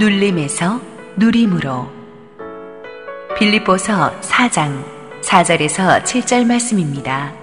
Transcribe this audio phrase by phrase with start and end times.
[0.00, 0.80] 눌림에서
[1.16, 1.86] 누림으로
[3.38, 4.82] 빌립보서 4장
[5.20, 7.34] 4절에서 7절 말씀입니다.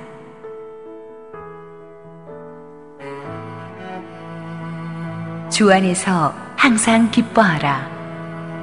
[5.51, 7.91] 주 안에서 항상 기뻐하라.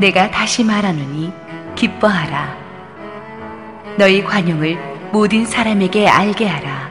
[0.01, 1.33] 내가 다시 말하노니
[1.77, 2.53] 기뻐하라.
[3.97, 4.77] 너희 관용을
[5.13, 6.91] 모든 사람에게 알게 하라.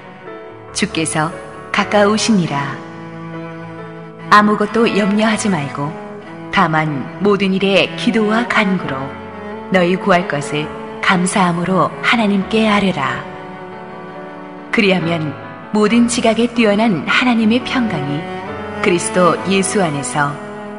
[0.71, 1.33] 주께서
[1.73, 2.77] 가까우시니라.
[4.29, 6.02] 아무것도 염려하지 말고
[6.53, 8.95] 다만 모든 일에 기도와 간구로
[9.71, 10.69] 너희 구할 것을
[11.01, 13.25] 감사함으로 하나님께 아뢰라.
[14.71, 15.35] 그리하면
[15.73, 20.31] 모든 지각에 뛰어난 하나님의 평강이 그리스도 예수 안에서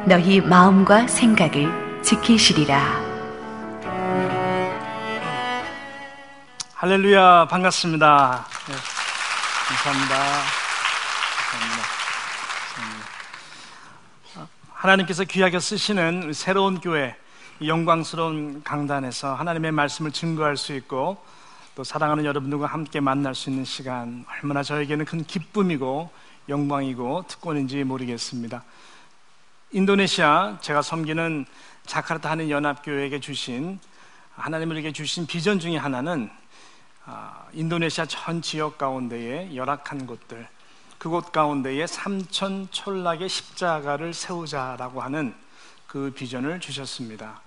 [0.05, 3.03] 너희 마음과 생각을 지키시리라.
[6.75, 8.45] 할렐루야 반갑습니다.
[8.67, 8.75] 네,
[9.67, 10.15] 감사합니다.
[11.51, 11.95] 감사합니다.
[14.85, 17.15] 하나님께서 귀하게 쓰시는 새로운 교회,
[17.65, 21.17] 영광스러운 강단에서 하나님의 말씀을 증거할 수 있고
[21.73, 26.11] 또 사랑하는 여러분들과 함께 만날 수 있는 시간 얼마나 저에게는 큰 기쁨이고
[26.49, 28.63] 영광이고 특권인지 모르겠습니다.
[29.71, 31.47] 인도네시아 제가 섬기는
[31.87, 33.79] 자카르타 하는 연합교회에게 주신
[34.35, 36.29] 하나님에게 주신 비전 중에 하나는
[37.05, 40.47] 아, 인도네시아 전 지역 가운데에 열악한 곳들
[41.05, 45.35] 그곳 가운데에 삼천 촌락의 십자가를 세우자라고 하는
[45.85, 47.41] 그 비전을 주셨습니다.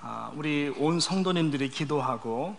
[0.00, 2.58] 아, 우리 온 성도님들이 기도하고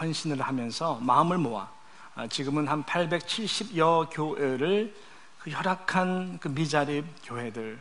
[0.00, 1.68] 헌신을 하면서 마음을 모아
[2.14, 4.94] 아, 지금은 한 870여 교회를
[5.40, 7.80] 그 열악한 그 미자립 교회들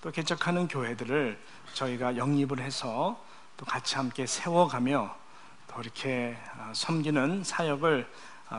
[0.00, 1.38] 또 개척하는 교회들을
[1.74, 3.22] 저희가 영입을 해서
[3.58, 5.14] 또 같이 함께 세워가며
[5.66, 8.10] 또 이렇게 아, 섬기는 사역을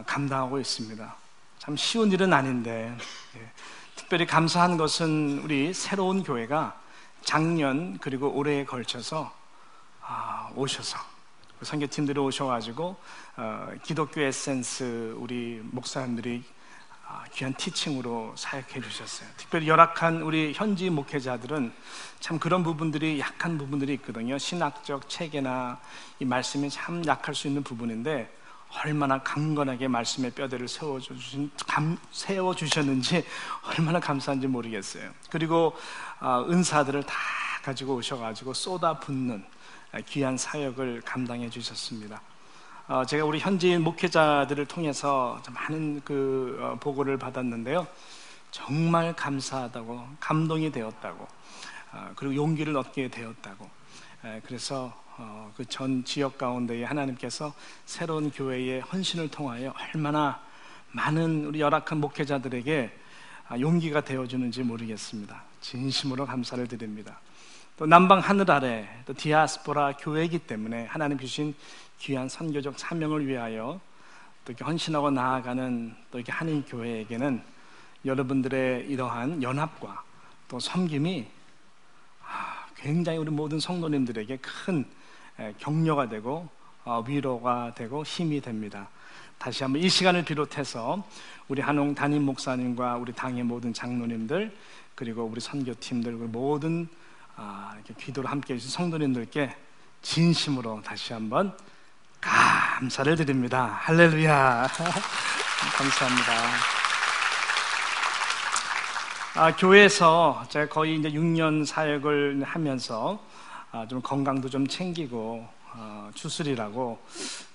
[0.06, 1.29] 감당하고 있습니다.
[1.60, 2.96] 참 쉬운 일은 아닌데
[3.36, 3.52] 예.
[3.98, 6.80] 특별히 감사한 것은 우리 새로운 교회가
[7.22, 9.32] 작년 그리고 올해에 걸쳐서
[10.02, 10.98] 아, 오셔서
[11.62, 12.96] 선교팀들이 오셔가지고
[13.36, 16.44] 어, 기독교 에센스 우리 목사님들이
[17.06, 19.28] 아, 귀한 티칭으로 사역해 주셨어요.
[19.36, 21.74] 특별히 열악한 우리 현지 목회자들은
[22.22, 24.38] 참 그런 부분들이 약한 부분들이 있거든요.
[24.38, 25.78] 신학적 체계나
[26.20, 28.39] 이 말씀이 참 약할 수 있는 부분인데
[28.78, 31.52] 얼마나 강건하게 말씀의 뼈대를 세워주신,
[32.12, 33.26] 세워주셨는지
[33.64, 35.10] 얼마나 감사한지 모르겠어요.
[35.30, 35.76] 그리고
[36.20, 37.16] 어, 은사들을 다
[37.64, 39.44] 가지고 오셔가지고 쏟아붓는
[40.08, 42.22] 귀한 사역을 감당해 주셨습니다.
[42.88, 47.88] 어, 제가 우리 현지인 목회자들을 통해서 많은 그 어, 보고를 받았는데요.
[48.52, 51.28] 정말 감사하다고, 감동이 되었다고,
[52.16, 53.70] 그리고 용기를 얻게 되었다고.
[54.44, 57.54] 그래서 어, 그전 지역 가운데에 하나님께서
[57.86, 60.42] 새로운 교회의 헌신을 통하여 얼마나
[60.94, 62.98] 많은 우리 열악한 목회자들에게
[63.50, 65.44] 아, 용기가 되어주는지 모르겠습니다.
[65.60, 67.20] 진심으로 감사를 드립니다.
[67.76, 71.54] 또 남방 하늘 아래 또 디아스포라 교회이기 때문에 하나님 주신
[72.00, 73.82] 귀한 선교적 사명을 위하여
[74.46, 77.42] 또 이렇게 헌신하고 나아가는 또 이렇게 한인 교회에게는
[78.06, 80.04] 여러분들의 이러한 연합과
[80.48, 81.39] 또 섬김이 아,
[82.82, 84.86] 굉장히 우리 모든 성도님들에게 큰
[85.58, 86.50] 격려가 되고
[86.86, 88.90] 어, 위로가 되고 힘이 됩니다.
[89.38, 91.06] 다시 한번 이 시간을 비롯해서
[91.48, 94.56] 우리 한홍 담임 목사님과 우리 당의 모든 장로님들
[94.96, 96.88] 그리고 우리 선교팀들 모든
[97.36, 99.56] 아, 기도를 함께 해주신 성도님들께
[100.02, 101.58] 진심으로 다시 한번
[102.20, 103.78] 감사를 드립니다.
[103.82, 104.68] 할렐루야.
[105.78, 106.79] 감사합니다.
[109.42, 113.24] 아, 교회에서 제가 거의 이제 6년 사역을 하면서
[113.72, 117.00] 아, 좀 건강도 좀 챙기고 어, 추스리라고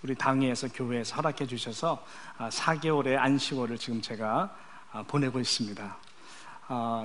[0.03, 2.03] 우리 당회에서 교회에서 허락해 주셔서
[2.39, 4.57] 4개월의 아, 안식월을 지금 제가
[4.93, 5.97] 아, 보내고 있습니다.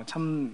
[0.06, 0.50] 참이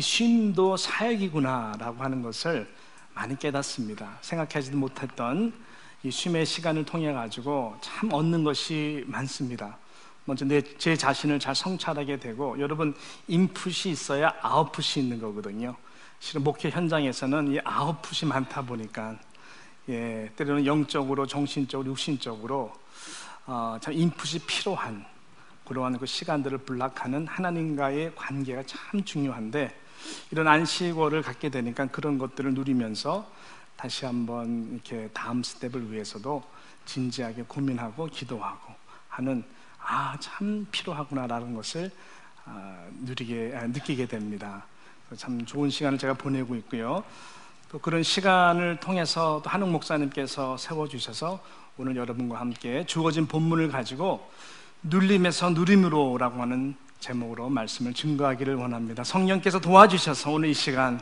[0.00, 2.68] 쉼도 사역이구나라고 하는 것을
[3.14, 4.18] 많이 깨닫습니다.
[4.20, 5.52] 생각하지도 못했던
[6.02, 9.78] 이 쉼의 시간을 통해 가지고 참 얻는 것이 많습니다.
[10.28, 12.94] 먼저 내 제 자신을 잘 성찰하게 되고 여러분
[13.28, 15.74] 인풋이 있어야 아웃풋이 있는 거거든요.
[16.20, 19.16] 실은 목회 현장에서는 이 아웃풋이 많다 보니까
[19.88, 22.74] 예, 때로는 영적으로, 정신적으로, 육신적으로
[23.46, 25.06] 어, 참 인풋이 필요한
[25.64, 29.74] 그러한 그 시간들을 블락하는 하나님과의 관계가 참 중요한데
[30.30, 33.26] 이런 안식월을 갖게 되니까 그런 것들을 누리면서
[33.78, 36.42] 다시 한번 이렇게 다음 스텝을 위해서도
[36.84, 38.74] 진지하게 고민하고 기도하고
[39.08, 39.42] 하는
[39.90, 41.90] 아 참 필요하구나라는 것을
[42.44, 44.64] 아, 누리게 아, 느끼게 됩니다.
[45.16, 47.02] 참 좋은 시간을 제가 보내고 있고요.
[47.70, 51.40] 또 그런 시간을 통해서 또 한웅 목사님께서 세워주셔서
[51.78, 54.30] 오늘 여러분과 함께 주어진 본문을 가지고
[54.82, 59.04] 눌림에서 누림으로라고 하는 제목으로 말씀을 증거하기를 원합니다.
[59.04, 61.00] 성령께서 도와주셔서 오늘 이 시간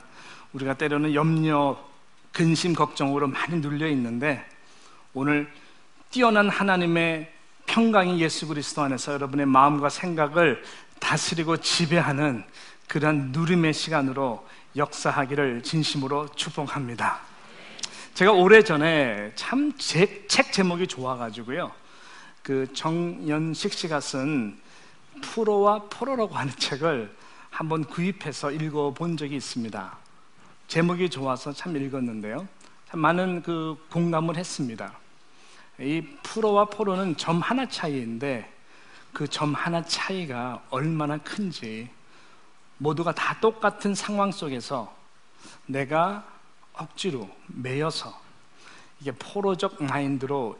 [0.52, 1.76] 우리가 때로는 염려,
[2.32, 4.44] 근심, 걱정으로 많이 눌려 있는데
[5.12, 5.50] 오늘
[6.10, 7.35] 뛰어난 하나님의
[7.66, 10.62] 평강이 예수 그리스도 안에서 여러분의 마음과 생각을
[10.98, 12.44] 다스리고 지배하는
[12.88, 14.46] 그러한 누림의 시간으로
[14.76, 17.20] 역사하기를 진심으로 축복합니다.
[18.14, 21.70] 제가 오래전에 참 책 제목이 좋아가지고요.
[22.42, 24.58] 그 정연식 씨가 쓴
[25.22, 27.14] 프로와 포로라고 하는 책을
[27.50, 29.98] 한번 구입해서 읽어본 적이 있습니다.
[30.68, 32.46] 제목이 좋아서 참 읽었는데요.
[32.90, 34.92] 참 많은 그 공감을 했습니다.
[35.78, 38.52] 이 프로와 포로는 점 하나 차이인데
[39.12, 41.88] 그 점 하나 차이가 얼마나 큰지
[42.78, 44.94] 모두가 다 똑같은 상황 속에서
[45.64, 46.22] 내가
[46.74, 48.20] 억지로 매여서
[49.00, 50.58] 이게 포로적 마인드로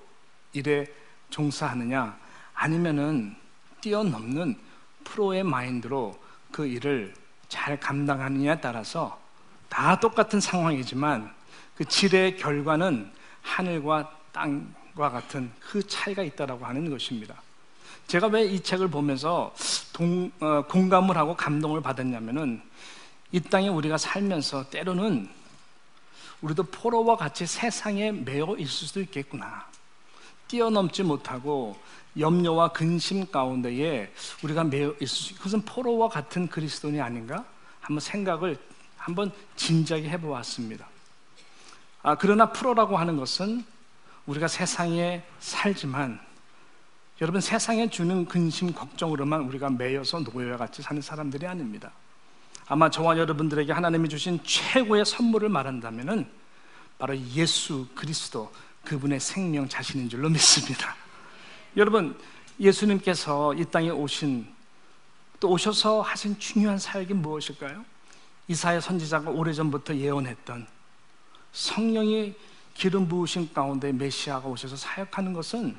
[0.53, 0.87] 일에
[1.29, 2.19] 종사하느냐
[2.55, 3.37] 아니면은
[3.83, 4.59] 뛰어넘는
[5.05, 6.19] 프로의 마인드로
[6.51, 7.15] 그 일을
[7.49, 9.21] 잘 감당하느냐에 따라서
[9.69, 11.31] 다 똑같은 상황이지만
[11.75, 17.43] 그 질의 결과는 하늘과 땅과 같은 그 차이가 있다라고 하는 것입니다.
[18.07, 19.55] 제가 왜 이 책을 보면서
[19.93, 22.63] 동, 어, 공감을 하고 감동을 받았냐면은
[23.33, 25.29] 이 땅에 우리가 살면서 때로는
[26.41, 29.67] 우리도 포로와 같이 세상에 매여 있을 수도 있겠구나.
[30.49, 31.77] 뛰어넘지 못하고
[32.19, 34.13] 염려와 근심 가운데에
[34.43, 37.45] 우리가 매여 있을 수 그것은 포로와 같은 그리스도인이 아닌가?
[37.81, 38.57] 한번 생각을
[38.97, 40.87] 한번 진지하게 해보았습니다.
[42.03, 43.65] 아, 그러나 프로라고 하는 것은
[44.27, 46.21] 우리가 세상에 살지만
[47.21, 51.93] 여러분 세상에 주는 근심 걱정으로만 우리가 매여서 노예와 같이 사는 사람들이 아닙니다.
[52.67, 56.29] 아마 저와 여러분들에게 하나님이 주신 최고의 선물을 말한다면은
[56.99, 58.53] 바로 예수 그리스도
[58.85, 60.95] 그분의 생명 자신인 줄로 믿습니다.
[61.77, 62.19] 여러분
[62.59, 64.47] 예수님께서 이 땅에 오신
[65.39, 67.85] 또 오셔서 하신 중요한 사역이 무엇일까요?
[68.49, 70.67] 이사야 선지자가 오래전부터 예언했던
[71.53, 72.35] 성령이
[72.77, 75.77] 기름 부으신 가운데 메시아가 오셔서 사역하는 것은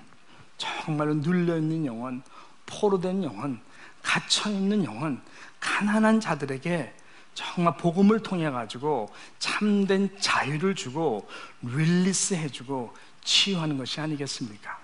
[0.57, 2.23] 정말로 눌려있는 영혼,
[2.65, 3.59] 포로된 영혼,
[4.01, 5.21] 갇혀있는 영혼,
[5.59, 6.93] 가난한 자들에게
[7.35, 11.29] 정말 복음을 통해 가지고 참된 자유를 주고
[11.61, 14.79] release 해주고 치유하는 것이 아니겠습니까?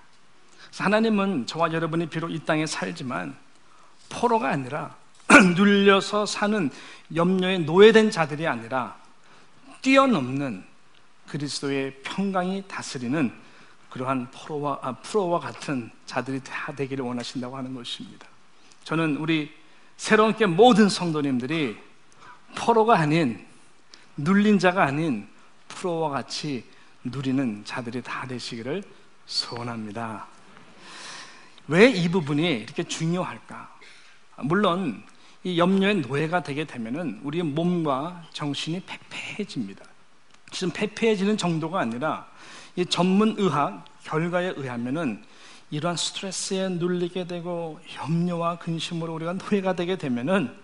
[0.78, 3.36] 하나님은 저와 여러분이 비록 이 땅에 살지만
[4.08, 4.94] 포로가 아니라
[5.56, 6.70] 눌려서 사는
[7.14, 8.96] 염려에 노예된 자들이 아니라
[9.82, 10.73] 뛰어넘는
[11.28, 13.32] 그리스도의 평강이 다스리는
[13.90, 18.26] 그러한 포로와, 아, 프로와 같은 자들이 다 되기를 원하신다고 하는 것입니다.
[18.82, 19.52] 저는 우리
[19.96, 21.76] 새로운 게 모든 성도님들이
[22.56, 23.46] 포로가 아닌
[24.16, 25.28] 눌린 자가 아닌
[25.68, 26.64] 프로와 같이
[27.04, 28.82] 누리는 자들이 다 되시기를
[29.26, 30.26] 소원합니다.
[31.68, 33.74] 왜 이 부분이 이렇게 중요할까?
[34.42, 35.02] 물론
[35.44, 39.84] 이 염려의 노예가 되게 되면은 우리의 몸과 정신이 패패해집니다.
[40.54, 42.26] 지금 피폐해지는 정도가 아니라
[42.76, 45.22] 이 전문 의학 결과에 의하면은
[45.70, 50.54] 이러한 스트레스에 눌리게 되고 염려와 근심으로 우리가 노예가 되게 되면은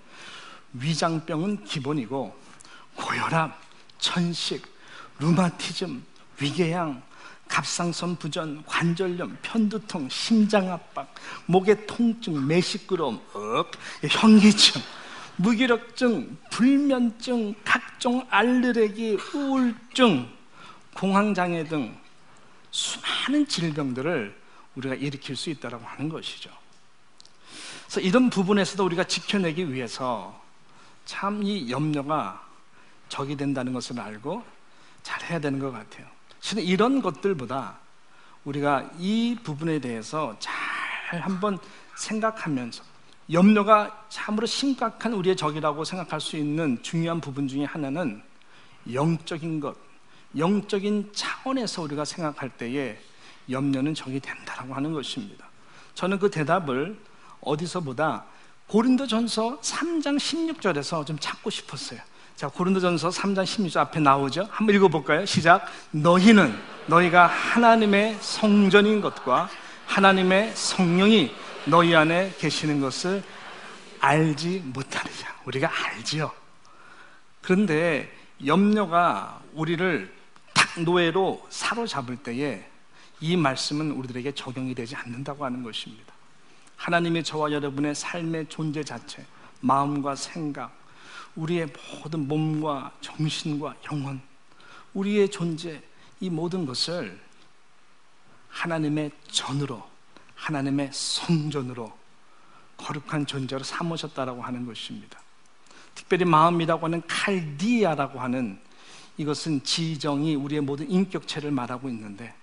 [0.75, 2.37] 위장병은 기본이고
[2.95, 3.61] 고혈압,
[3.99, 4.65] 천식,
[5.19, 6.05] 루마티즘,
[6.41, 7.03] 위궤양,
[7.49, 11.13] 갑상선 부전, 관절염, 편두통, 심장 압박,
[11.47, 13.71] 목의 통증, 메스꺼움, 업,
[14.09, 14.81] 현기증,
[15.37, 20.29] 무기력증, 불면증, 각 종 알레르기, 우울증,
[20.95, 21.97] 공황장애 등
[22.73, 24.37] 수많은 질병들을
[24.75, 26.51] 우리가 일으킬 수 있다고 하는 것이죠.
[27.85, 30.41] 그래서 이런 부분에서도 우리가 지켜내기 위해서
[31.05, 32.47] 참 이 염려가
[33.09, 34.45] 적이 된다는 것을 알고
[35.03, 36.07] 잘 해야 되는 것 같아요.
[36.41, 37.79] 실은 이런 것들보다
[38.45, 41.59] 우리가 이 부분에 대해서 잘 한번
[41.97, 42.83] 생각하면서
[43.33, 48.23] 염려가 참으로 심각한 우리의 적이라고 생각할 수 있는 중요한 부분 중에 하나는
[48.93, 49.77] 영적인 것,
[50.37, 52.99] 영적인 차원에서 우리가 생각할 때에
[53.49, 55.47] 염려는 적이 된다라고 하는 것입니다.
[55.95, 56.99] 저는 그 대답을
[57.41, 58.25] 어디서보다
[58.67, 62.01] 고린도전서 3장 16절에서 좀 찾고 싶었어요.
[62.37, 64.49] 자, 고린도전서 3장 16절 앞에 나오죠.
[64.51, 65.27] 한번 읽어 볼까요?
[65.27, 65.67] 시작.
[65.91, 66.55] 너희는
[66.87, 69.49] 너희가 하나님의 성전인 것과
[69.87, 71.33] 하나님의 성령이
[71.67, 73.23] 너희 안에 계시는 것을
[74.01, 75.41] 알지 못하느냐.
[75.45, 76.33] 우리가 알지요.
[77.43, 78.11] 그런데
[78.45, 80.15] 염려가 우리를
[80.55, 82.67] 탁 노예로 사로잡을 때에
[83.21, 86.15] 이 말씀은 우리들에게 적용이 되지 않는다고 하는 것입니다.
[86.77, 89.25] 하나님의 저와 여러분의 삶의 존재 자체,
[89.61, 90.75] 마음과 생각,
[91.37, 91.69] 우리의
[92.03, 94.21] 모든 몸과 정신과 영혼,
[94.95, 95.83] 우리의 존재,
[96.21, 97.21] 이 모든 것을
[98.49, 99.90] 하나님의 전으로,
[100.41, 101.93] 하나님의 성전으로
[102.79, 105.21] 거룩한 존재로 삼으셨다라고 하는 것입니다.
[105.95, 108.59] 특별히 마음이라고 하는 칼디아라고 하는
[109.19, 112.35] 이것은 지정이 우리의 모든 인격체를 말하고 있는데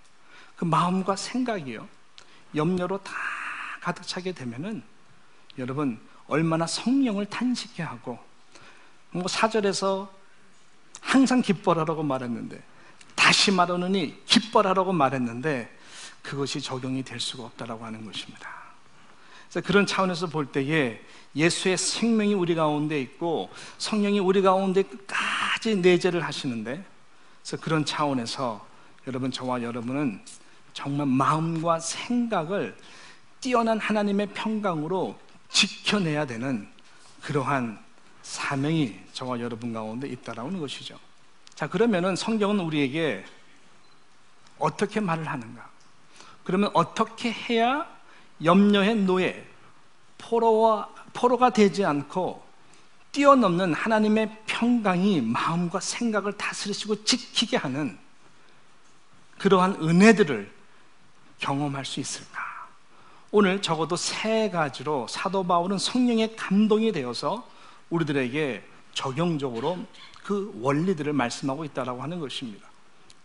[0.55, 1.87] 그 마음과 생각이요.
[2.55, 3.13] 염려로 다
[3.81, 4.83] 가득 차게 되면은
[5.57, 8.19] 여러분 얼마나 성령을 탄식해 하고
[9.11, 10.13] 뭐 사절에서
[11.01, 12.61] 항상 기뻐라라고 말했는데
[13.15, 15.76] 다시 말하느니 기뻐라라고 말했는데
[16.27, 18.49] 그것이 적용이 될 수가 없다라고 하는 것입니다.
[19.49, 20.99] 그래서 그런 차원에서 볼 때에
[21.37, 26.83] 예수의 생명이 우리 가운데 있고 성령이 우리 가운데 끝까지 내재를 하시는데
[27.41, 28.67] 그래서 그런 차원에서
[29.07, 30.21] 여러분 저와 여러분은
[30.73, 32.77] 정말 마음과 생각을
[33.39, 35.17] 뛰어난 하나님의 평강으로
[35.49, 36.67] 지켜내야 되는
[37.21, 37.79] 그러한
[38.23, 40.99] 사명이 저와 여러분 가운데 있다라는 것이죠.
[41.55, 43.23] 자, 그러면은 성경은 우리에게
[44.59, 45.76] 어떻게 말을 하는가?
[46.47, 47.85] 그러면 어떻게 해야
[48.41, 49.45] 염려의 노예,
[50.17, 52.41] 포로와, 포로가 되지 않고
[53.11, 57.99] 뛰어넘는 하나님의 평강이 마음과 생각을 다스리시고 지키게 하는
[59.39, 60.49] 그러한 은혜들을
[61.39, 62.39] 경험할 수 있을까?
[63.31, 67.45] 오늘 적어도 세 가지로 사도 바울은 성령의 감동이 되어서
[67.89, 69.79] 우리들에게 적용적으로
[70.23, 72.69] 그 원리들을 말씀하고 있다라고 하는 것입니다.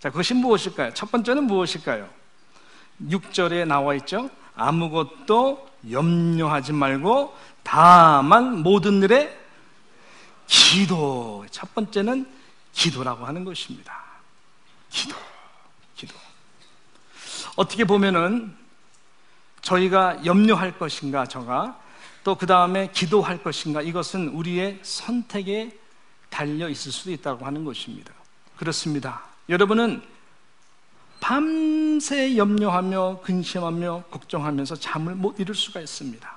[0.00, 0.92] 자, 그것이 무엇일까요?
[0.94, 2.21] 첫 번째는 무엇일까요?
[3.08, 4.30] 6절에 나와 있죠.
[4.54, 9.38] 아무것도 염려하지 말고 다만 모든 일에
[10.46, 11.44] 기도.
[11.50, 12.30] 첫 번째는
[12.72, 14.02] 기도라고 하는 것입니다.
[14.90, 15.16] 기도.
[15.96, 16.14] 기도.
[17.56, 18.54] 어떻게 보면은
[19.62, 21.80] 저희가 염려할 것인가, 저가
[22.24, 25.76] 또 그 다음에 기도할 것인가, 이것은 우리의 선택에
[26.30, 28.12] 달려 있을 수도 있다고 하는 것입니다.
[28.56, 29.22] 그렇습니다.
[29.48, 30.02] 여러분은
[31.32, 36.30] 밤새 염려하며 근심하며 걱정하면서 잠을 못 이룰 수가 있습니다.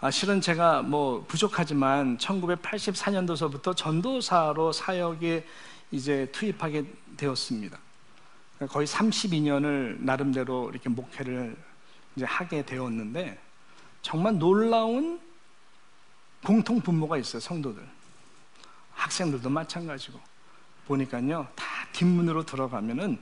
[0.00, 5.44] 아, 실은 제가 뭐 부족하지만 1984년도서부터 전도사로 사역에
[5.90, 6.84] 이제 투입하게
[7.16, 7.76] 되었습니다.
[8.68, 11.56] 거의 32년을 나름대로 이렇게 목회를
[12.14, 13.40] 이제 하게 되었는데
[14.02, 15.20] 정말 놀라운
[16.44, 17.82] 공통 분모가 있어요, 성도들.
[18.92, 20.35] 학생들도 마찬가지고.
[20.86, 23.18] 보니까요, 다 뒷문으로 들어가면은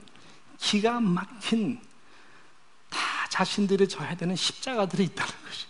[0.59, 1.81] 기가 막힌
[2.91, 2.99] 다
[3.31, 5.67] 자신들이 져야 되는 십자가들이 있다는 것이.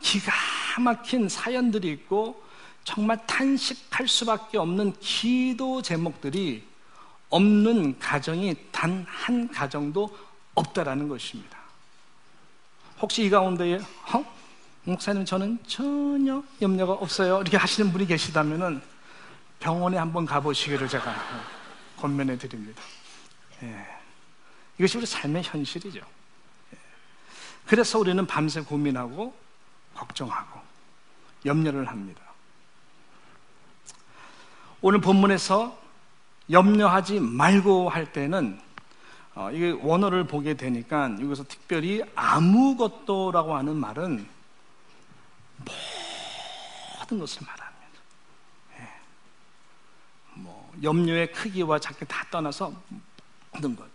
[0.00, 0.32] 기가
[0.80, 2.42] 막힌 사연들이 있고
[2.84, 6.64] 정말 탄식할 수밖에 없는 기도 제목들이
[7.28, 10.16] 없는 가정이 단 한 가정도
[10.54, 11.58] 없다라는 것입니다.
[13.00, 13.76] 혹시 이 가운데에
[14.12, 14.34] 어?
[14.84, 18.82] 목사님 저는 전혀 염려가 없어요 이렇게 하시는 분이 계시다면은
[19.60, 21.14] 병원에 한번 가보시기를 제가
[21.98, 22.82] 권면해 드립니다.
[23.62, 23.86] 예.
[24.78, 26.00] 이것이 우리 삶의 현실이죠.
[26.00, 26.78] 예.
[27.66, 29.34] 그래서 우리는 밤새 고민하고
[29.94, 30.60] 걱정하고
[31.44, 32.22] 염려를 합니다.
[34.80, 35.78] 오늘 본문에서
[36.50, 38.58] 염려하지 말고 할 때는
[39.34, 44.26] 어, 이게 원어를 보게 되니까 여기서 특별히 아무것도라고 하는 말은
[46.98, 47.59] 모든 것을 말합니다.
[50.82, 52.72] 염려의 크기와 작게 다 떠나서
[53.52, 53.86] 모든 것.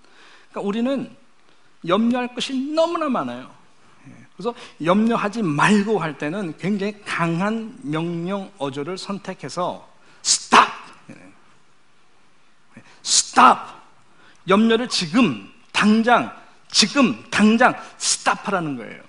[0.50, 1.15] 그러니까 우리는
[1.88, 3.54] 염려할 것이 너무나 많아요.
[4.08, 4.13] 예.
[4.36, 9.88] 그래서 염려하지 말고 할 때는 굉장히 강한 명령 어조를 선택해서
[10.24, 10.72] stop,
[11.10, 11.15] 예.
[13.04, 13.60] stop.
[14.48, 16.36] 염려를 지금 당장
[16.70, 19.01] 지금 당장 stop하라는 거예요.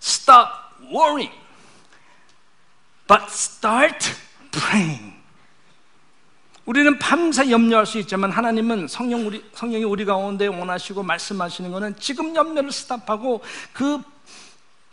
[0.00, 0.50] Stop
[0.92, 1.32] worrying,
[3.08, 4.14] but start
[4.50, 5.13] praying.
[6.66, 12.34] 우리는 밤새 염려할 수 있지만 하나님은 성령 우리, 성령이 우리 가운데 원하시고 말씀하시는 것은 지금
[12.34, 13.42] 염려를 스탑하고
[13.72, 14.00] 그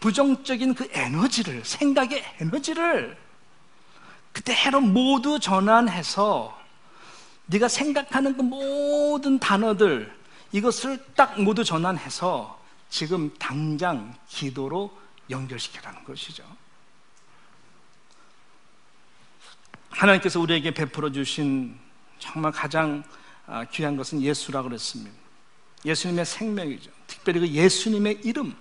[0.02, 3.18] 부정적인 그 에너지를, 생각의 에너지를
[4.34, 6.60] 그대로 모두 전환해서
[7.46, 10.14] 네가 생각하는 그 모든 단어들
[10.52, 12.60] 이것을 딱 모두 전환해서
[12.90, 14.92] 지금 당장 기도로
[15.30, 16.44] 연결시키라는 것이죠.
[20.02, 21.78] 하나님께서 우리에게 베풀어 주신
[22.18, 23.04] 정말 가장
[23.46, 25.12] 아, 귀한 것은 예수라 그랬습니다.
[25.86, 26.90] 예수님의 생명이죠.
[27.06, 28.56] 특별히 그 예수님의 이름.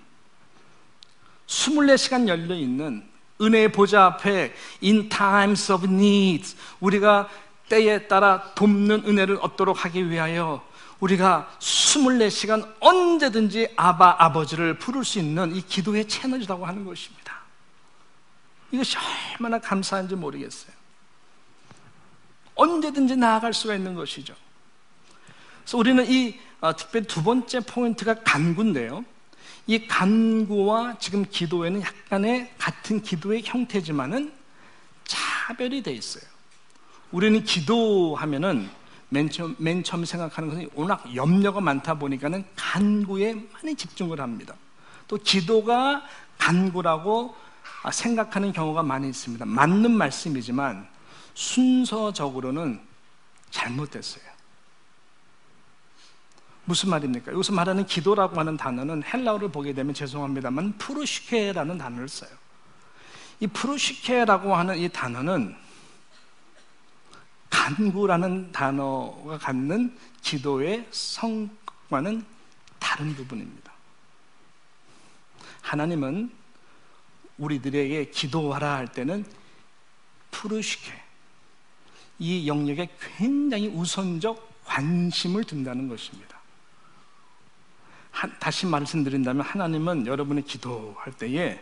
[1.47, 3.03] 24시간 열려 있는
[3.41, 7.27] 은혜의 보좌 앞에 in times of need 우리가
[7.69, 10.63] 때에 따라 돕는 은혜를 얻도록 하기 위하여
[10.99, 17.41] 우리가 24시간 언제든지 아바 아버지를 부를 수 있는 이 기도의 채널이라고 하는 것입니다.
[18.71, 18.97] 이것이
[19.39, 20.80] 얼마나 감사한지 모르겠어요.
[22.55, 24.35] 언제든지 나아갈 수가 있는 것이죠.
[25.61, 29.03] 그래서 우리는 이 어, 특별히 두 번째 포인트가 간구인데요.
[29.67, 34.31] 이 간구와 지금 기도에는 약간의 같은 기도의 형태지만은
[35.05, 36.23] 차별이 돼 있어요.
[37.11, 38.69] 우리는 기도하면은
[39.09, 44.55] 맨 처음, 맨 처음 생각하는 것은 워낙 염려가 많다 보니까는 간구에 많이 집중을 합니다.
[45.07, 46.03] 또 기도가
[46.37, 47.35] 간구라고
[47.91, 49.45] 생각하는 경우가 많이 있습니다.
[49.45, 50.87] 맞는 말씀이지만
[51.41, 52.79] 순서적으로는
[53.49, 54.23] 잘못됐어요.
[56.65, 57.33] 무슨 말입니까?
[57.33, 62.29] 여기서 말하는 기도라고 하는 단어는 헬라어를 보게 되면 죄송합니다만 프루시케라는 단어를 써요.
[63.39, 65.55] 이 프루시케라고 하는 이 단어는
[67.49, 72.23] 간구라는 단어가 갖는 기도의 성과는
[72.77, 73.71] 다른 부분입니다.
[75.61, 76.31] 하나님은
[77.39, 79.25] 우리들에게 기도하라 할 때는
[80.29, 81.00] 푸르시케
[82.21, 82.87] 이 영역에
[83.17, 86.39] 굉장히 우선적 관심을 둔다는 것입니다.
[88.39, 91.59] 다시 말씀드린다면 하나님은 여러분의 기도할 때에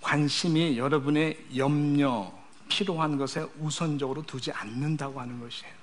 [0.00, 2.32] 관심이 여러분의 염려,
[2.68, 5.74] 필요한 것에 우선적으로 두지 않는다고 하는 것이에요.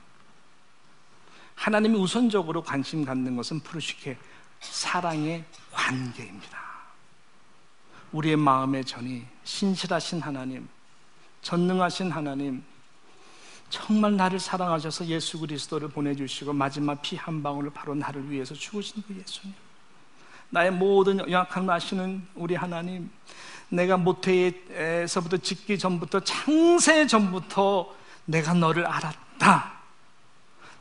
[1.55, 4.17] 하나님이 우선적으로 관심 갖는 것은 프루시케
[4.62, 6.63] 사랑의 관계입니다.
[8.13, 10.65] 우리의 마음의 전이 신실하신 하나님,
[11.41, 12.63] 전능하신 하나님,
[13.69, 19.15] 정말 나를 사랑하셔서 예수 그리스도를 보내주시고 마지막 피 한 방울을 바로 나를 위해서 죽으신 그
[19.15, 19.53] 예수님.
[20.50, 23.10] 나의 모든 연약함을 아시는 우리 하나님,
[23.69, 27.93] 내가 모태에서부터 짓기 전부터 창세 전부터
[28.25, 29.74] 내가 너를 알았다.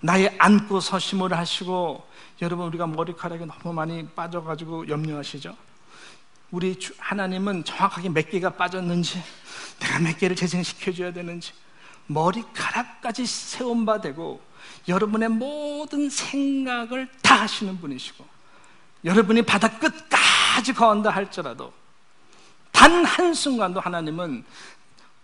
[0.01, 2.07] 나의 안고 서심을 하시고
[2.43, 5.57] 여러분 우리가 머리카락이 너무 많이 빠져가지고 염려하시죠?
[6.51, 9.23] 우리 하나님은 정확하게 몇 개가 빠졌는지
[9.81, 11.53] 내가 몇 개를 재생시켜줘야 되는지
[12.07, 14.43] 머리카락까지 세운 바 되고
[14.89, 18.25] 여러분의 모든 생각을 다 하시는 분이시고
[19.05, 21.73] 여러분이 바다 끝까지 거한다 할지라도
[22.73, 24.45] 단 한순간도 하나님은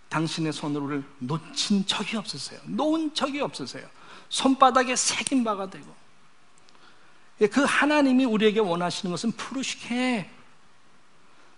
[0.09, 2.59] 당신의 손으로를 놓친 적이 없으세요.
[2.65, 3.87] 놓은 적이 없으세요.
[4.29, 5.95] 손바닥에 새긴 바가 되고.
[7.39, 10.29] 예, 그 하나님이 우리에게 원하시는 것은 푸르시케.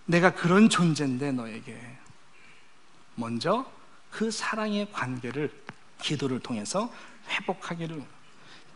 [0.05, 1.97] 내가 그런 존재인데 너에게.
[3.15, 3.65] 먼저
[4.13, 5.52] 그 사랑의 관계를
[5.99, 6.93] 기도를 통해서
[7.30, 8.04] 회복하기를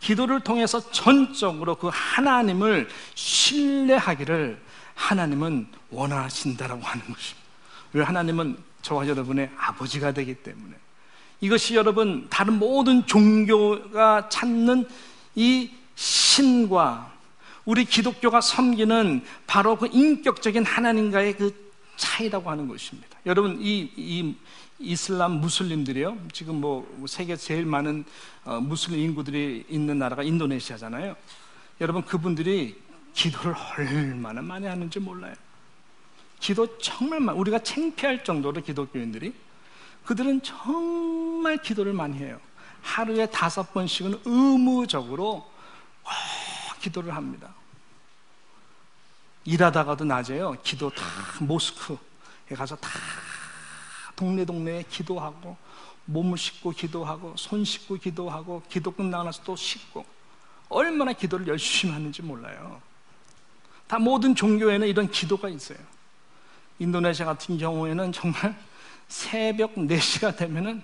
[0.00, 4.60] 기도를 통해서 전적으로 그 하나님을 신뢰하기를
[4.94, 7.48] 하나님은 원하신다라고 하는 것입니다.
[7.92, 10.74] 왜 하나님은 저와 여러분의 아버지가 되기 때문에
[11.40, 14.88] 이것이 여러분 다른 모든 종교가 찾는
[15.36, 17.12] 이 신과
[17.64, 23.18] 우리 기독교가 섬기는 바로 그 인격적인 하나님과의 그 차이라고 하는 것입니다.
[23.26, 24.34] 여러분 이, 이
[24.78, 26.16] 이슬람 무슬림들이요.
[26.32, 28.04] 지금 뭐 세계 제일 많은
[28.44, 31.16] 어, 무슬림 인구들이 있는 나라가 인도네시아잖아요.
[31.80, 32.80] 여러분 그분들이
[33.12, 35.34] 기도를 얼마나 많이 하는지 몰라요.
[36.38, 39.34] 기도 정말 많 우리가 창피할 정도로 기독교인들이
[40.04, 42.40] 그들은 정말 기도를 많이 해요.
[42.80, 45.50] 하루에 다섯 번씩은 의무적으로
[46.80, 47.52] 기도를 합니다.
[49.44, 50.56] 일하다가도 낮에요.
[50.62, 51.04] 기도 다
[51.40, 51.96] 모스크에
[52.54, 52.88] 가서 다
[54.18, 55.56] 동네 동네에 기도하고
[56.06, 60.04] 몸을 씻고 기도하고 손 씻고 기도하고 기도 끝나고 나서 또 씻고
[60.68, 62.82] 얼마나 기도를 열심히 하는지 몰라요.
[63.86, 65.78] 다 모든 종교에는 이런 기도가 있어요.
[66.80, 68.58] 인도네시아 같은 경우에는 정말
[69.06, 70.82] 새벽 4시가 되면은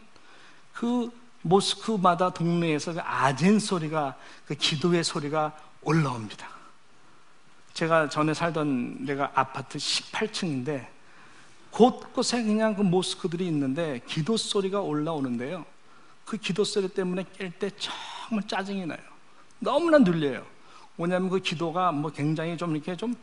[0.73, 1.11] 그
[1.43, 4.17] 모스크마다 동네에서 그 아젠 소리가
[4.47, 6.49] 그 기도의 소리가 올라옵니다.
[7.75, 10.94] 제가 전에 살던 데가 아파트 18층인데
[11.75, 15.65] 곳곳에 그냥 그 모스크들이 있는데 기도 소리가 올라오는데요.
[16.25, 19.01] 그 기도 소리 때문에 깰 때 정말 짜증이 나요.
[19.59, 20.47] 너무나 눌려요.
[20.95, 23.17] 뭐냐면 그 기도가 뭐 굉장히 좀 이렇게 좀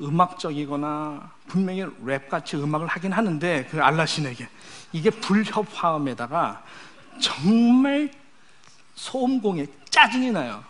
[0.00, 4.48] 음악적이거나 분명히 랩같이 음악을 하긴 하는데 그 알라신에게
[4.92, 6.64] 이게 불협화음에다가
[7.20, 8.10] 정말
[8.96, 10.64] 소음공에 짜증이 나요.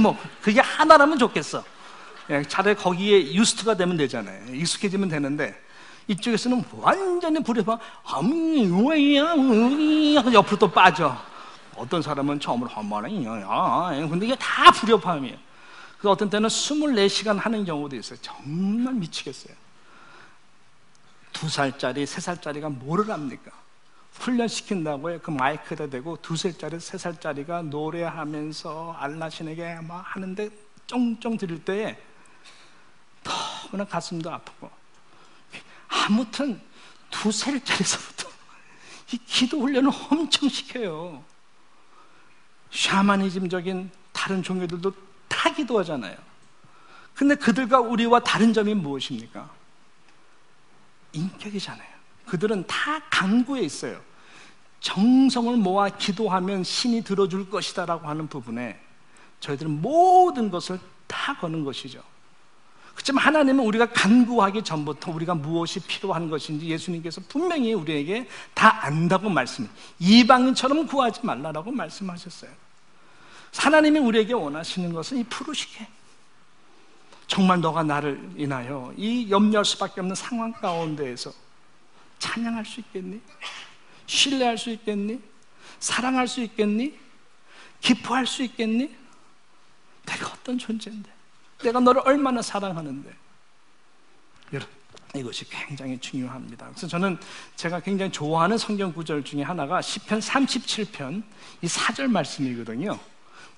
[0.00, 1.62] 뭐 그게 하나라면 좋겠어.
[2.30, 4.54] 예, 차라리 거기에 유스트가 되면 되잖아요.
[4.54, 5.60] 익숙해지면 되는데
[6.08, 8.32] 이쪽에서는 완전히 불협화 함
[10.32, 11.16] 옆으로 또 빠져.
[11.76, 13.10] 어떤 사람은 처음으로 한번에
[14.08, 15.36] 근데 이게 다 불협화음이에요.
[15.98, 18.18] 그 어떤 때는 24시간 하는 경우도 있어요.
[18.20, 19.54] 정말 미치겠어요.
[21.32, 23.50] 두 살짜리, 세 살짜리가 뭐를 합니까?
[24.14, 25.18] 훈련시킨다고 해.
[25.18, 30.50] 그 마이크에다 대고 두 살짜리, 세 살짜리가 노래하면서 알라신에게 막 하는데
[30.86, 31.98] 쫑쫑 들을 때에
[33.22, 34.70] 너무나 가슴도 아프고
[35.88, 36.60] 아무튼
[37.10, 38.28] 두 살짜리서부터
[39.12, 41.24] 이 기도 훈련을 엄청 시켜요.
[42.70, 44.92] 샤머니즘적인 다른 종교들도
[45.28, 46.16] 다 기도하잖아요.
[47.14, 49.48] 근데 그들과 우리와 다른 점이 무엇입니까?
[51.12, 51.93] 인격이잖아요.
[52.34, 54.00] 그들은 다 강구에 있어요.
[54.80, 58.76] 정성을 모아 기도하면 신이 들어줄 것이다라고 하는 부분에
[59.38, 62.02] 저희들은 모든 것을 다 거는 것이죠.
[62.92, 69.70] 그렇지만 하나님은 우리가 간구하기 전부터 우리가 무엇이 필요한 것인지 예수님께서 분명히 우리에게 다 안다고 말씀.
[70.00, 72.50] 이방인처럼 구하지 말라라고 말씀하셨어요.
[73.56, 75.86] 하나님이 우리에게 원하시는 것은 이 푸르시게.
[77.28, 81.43] 정말 너가 나를 인하여 이 염려할 수밖에 없는 상황 가운데에서
[82.24, 83.20] 찬양할 수 있겠니?
[84.06, 85.20] 신뢰할 수 있겠니?
[85.78, 86.98] 사랑할 수 있겠니?
[87.80, 88.94] 기뻐할 수 있겠니?
[90.06, 91.10] 내가 어떤 존재인데?
[91.62, 93.14] 내가 너를 얼마나 사랑하는데?
[94.54, 94.74] 여러분,
[95.14, 96.66] 이것이 굉장히 중요합니다.
[96.68, 97.18] 그래서 저는
[97.56, 101.22] 제가 굉장히 좋아하는 성경 구절 중에 하나가 시편 37편
[101.60, 102.98] 이 4절 말씀이거든요.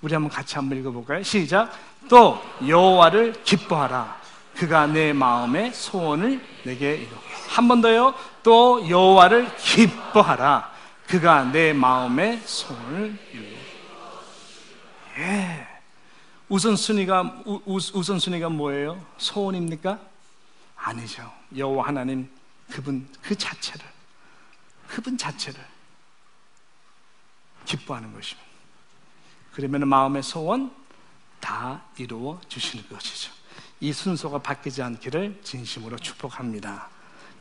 [0.01, 1.23] 우리 한번 같이 한번 읽어볼까요?
[1.23, 1.71] 시작.
[2.09, 4.26] 또 여호와를 기뻐하라.
[4.57, 7.15] 그가 내 마음의 소원을 내게 이루.
[7.47, 8.13] 한번 더요.
[8.41, 10.73] 또 여호와를 기뻐하라.
[11.05, 13.45] 그가 내 마음의 소원을 이루.
[15.19, 15.67] 예.
[16.49, 19.03] 우선순위가 우, 우선순위가 뭐예요?
[19.17, 19.99] 소원입니까?
[20.75, 21.31] 아니죠.
[21.55, 22.29] 여호와 하나님
[22.71, 23.85] 그분 그 자체를
[24.87, 25.59] 그분 자체를
[27.65, 28.47] 기뻐하는 것입니다.
[29.53, 30.73] 그러면 마음의 소원
[31.39, 33.36] 다 이루어 주시는 것이죠.
[33.79, 36.89] 이 순서가 바뀌지 않기를 진심으로 축복합니다.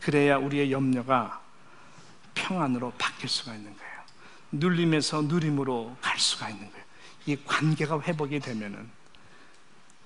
[0.01, 1.41] 그래야 우리의 염려가
[2.35, 3.97] 평안으로 바뀔 수가 있는 거예요.
[4.53, 6.85] 눌림에서 누림으로 갈 수가 있는 거예요.
[7.27, 8.89] 이 관계가 회복이 되면은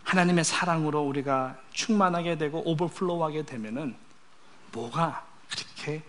[0.05, 3.95] 하나님의 사랑으로 우리가 충만하게 되고 overflow하게 되면은
[4.73, 6.03] 뭐가 그렇게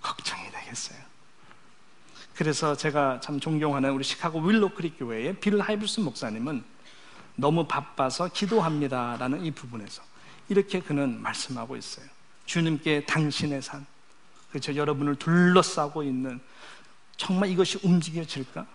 [0.00, 0.98] 걱정이 되겠어요.
[2.34, 6.62] 그래서 제가 참 존경하는 우리 시카고 윌로크릭 교회의 빌 하이벨스 목사님은
[7.38, 10.02] 너무 바빠서 기도합니다 라는 이 부분에서
[10.48, 12.04] 이렇게 그는 말씀하고 있어요.
[12.46, 13.86] 주님께 당신의 산,
[14.50, 14.74] 그렇죠.
[14.74, 16.40] 여러분을 둘러싸고 있는
[17.16, 18.66] 정말 이것이 움직여질까?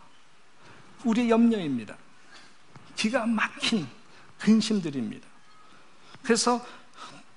[1.03, 1.97] 우리의 염려입니다.
[2.95, 3.85] 기가 막힌
[4.39, 5.27] 근심들입니다.
[6.21, 6.65] 그래서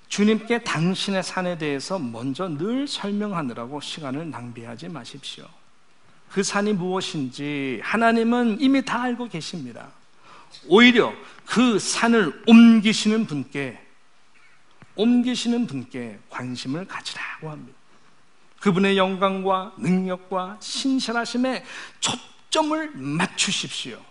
[0.07, 5.45] 주님께 당신의 산에 대해서 먼저 늘 설명하느라고 시간을 낭비하지 마십시오.
[6.31, 9.91] 그 산이 무엇인지 하나님은 이미 다 알고 계십니다.
[10.67, 11.13] 오히려
[11.45, 13.81] 그 산을 옮기시는 분께
[14.95, 17.77] 옮기시는 분께 관심을 가지라고 합니다.
[18.59, 21.63] 그분의 영광과 능력과 신실하심에
[21.99, 24.01] 초점을 맞추십시오.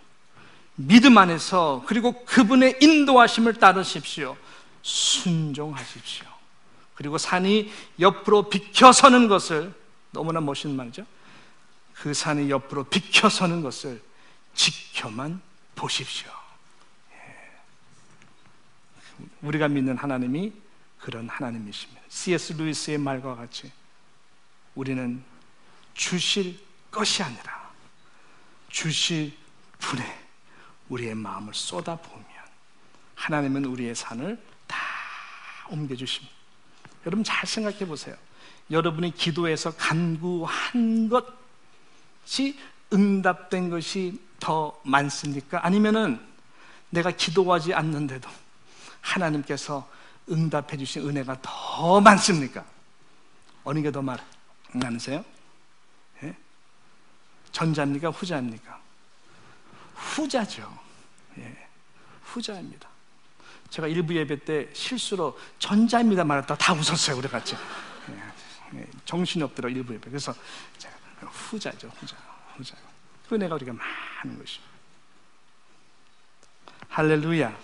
[0.75, 4.37] 믿음 안에서 그리고 그분의 인도하심을 따르십시오.
[4.81, 6.25] 순종하십시오.
[6.93, 9.73] 그리고 산이 옆으로 비켜서는 것을
[10.11, 11.05] 너무나 멋있는 말이죠.
[11.93, 14.01] 그 산이 옆으로 비켜서는 것을
[14.55, 15.41] 지켜만
[15.77, 16.29] 보십시오.
[17.13, 17.51] 예.
[19.41, 20.51] 우리가 믿는 하나님이
[20.99, 22.01] 그런 하나님이십니다.
[22.09, 22.53] C.S.
[22.53, 23.71] 루이스의 말과 같이
[24.75, 25.23] 우리는
[25.93, 26.59] 주실
[26.91, 27.71] 것이 아니라
[28.69, 29.35] 주실
[29.79, 30.27] 분에
[30.89, 32.27] 우리의 마음을 쏟아부으면
[33.15, 34.77] 하나님은 우리의 산을 다
[35.69, 36.35] 옮겨주십니다.
[37.05, 38.15] 여러분 잘 생각해 보세요.
[38.69, 42.59] 여러분이 기도해서 간구한 것이
[42.91, 45.65] 응답된 것이 더 많습니까?
[45.65, 46.19] 아니면은
[46.89, 48.29] 내가 기도하지 않는데도
[49.01, 49.89] 하나님께서
[50.29, 52.63] 응답해 주신 은혜가 더 많습니까?
[53.63, 54.01] 어느 게 더
[54.71, 55.23] 많으세요?
[56.23, 56.35] 예?
[57.51, 58.09] 전자입니까?
[58.09, 58.79] 후자입니까?
[59.95, 60.77] 후자죠.
[61.39, 61.67] 예,
[62.23, 62.87] 후자입니다.
[63.69, 67.17] 제가 일부 예배 때 실수로 전자입니다 말했다 다 웃었어요.
[67.17, 67.55] 우리 같이.
[68.73, 70.09] 예, 예, 정신이 없더라 일부 예배.
[70.09, 70.33] 그래서
[70.77, 70.95] 제가
[71.31, 71.89] 후자죠.
[71.99, 72.15] 후자.
[72.55, 72.75] 후자.
[73.31, 74.67] 은혜가 우리가 많은 것입니다.
[76.89, 77.57] 할렐루야.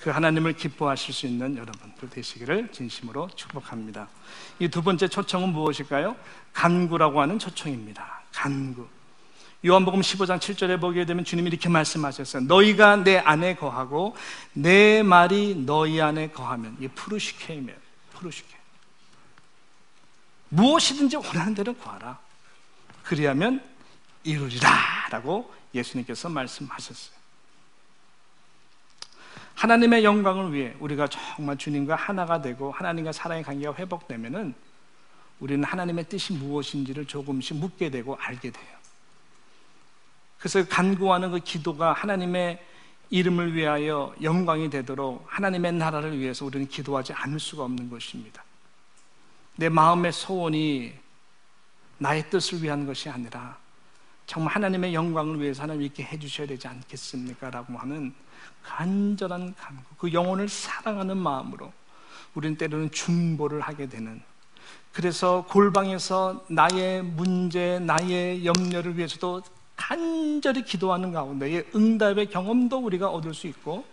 [0.00, 4.08] 그 하나님을 기뻐하실 수 있는 여러분들 되시기를 진심으로 축복합니다.
[4.58, 6.16] 이 두 번째 초청은 무엇일까요?
[6.52, 8.22] 간구라고 하는 초청입니다.
[8.32, 8.88] 간구.
[9.64, 12.42] 요한복음 15장 7절에 보게 되면 주님이 이렇게 말씀하셨어요.
[12.44, 14.16] 너희가 내 안에 거하고
[14.54, 17.72] 내 말이 너희 안에 거하면 이 푸르시케이면
[18.14, 18.48] 푸르시케.
[20.48, 22.18] 무엇이든지 원하는 대로 구하라.
[23.04, 23.62] 그리하면
[24.24, 27.22] 이루리라 라고 예수님께서 말씀하셨어요.
[29.54, 34.54] 하나님의 영광을 위해 우리가 정말 주님과 하나가 되고 하나님과 사랑의 관계가 회복되면은
[35.40, 38.76] 우리는 하나님의 뜻이 무엇인지를 조금씩 묻게 되고 알게 돼요.
[40.38, 42.64] 그래서 간구하는 그 기도가 하나님의
[43.10, 48.42] 이름을 위하여 영광이 되도록 하나님의 나라를 위해서 우리는 기도하지 않을 수가 없는 것입니다.
[49.56, 50.94] 내 마음의 소원이
[51.98, 53.61] 나의 뜻을 위한 것이 아니라
[54.32, 57.50] 정말 하나님의 영광을 위해서 하나님 이렇게 해주셔야 되지 않겠습니까?
[57.50, 58.14] 라고 하는
[58.62, 61.70] 간절한 간구, 그 영혼을 사랑하는 마음으로
[62.32, 64.22] 우리는 때로는 중보를 하게 되는
[64.90, 69.42] 그래서 골방에서 나의 문제, 나의 염려를 위해서도
[69.76, 73.84] 간절히 기도하는 가운데에 응답의 경험도 우리가 얻을 수 있고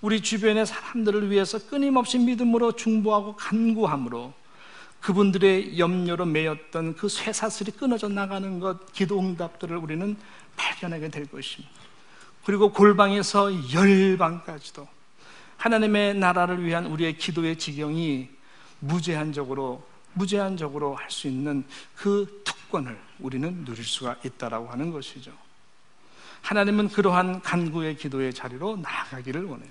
[0.00, 4.32] 우리 주변의 사람들을 위해서 끊임없이 믿음으로 중보하고 간구함으로
[5.02, 10.16] 그분들의 염려로 매였던 그 쇠사슬이 끊어져 나가는 것, 기도 응답들을 우리는
[10.56, 11.72] 발견하게 될 것입니다.
[12.44, 14.88] 그리고 골방에서 열방까지도
[15.56, 18.28] 하나님의 나라를 위한 우리의 기도의 지경이
[18.80, 21.64] 무제한적으로 무제한적으로 할 수 있는
[21.96, 25.32] 그 특권을 우리는 누릴 수가 있다라고 하는 것이죠.
[26.42, 29.70] 하나님은 그러한 간구의 기도의 자리로 나아가기를 원해요.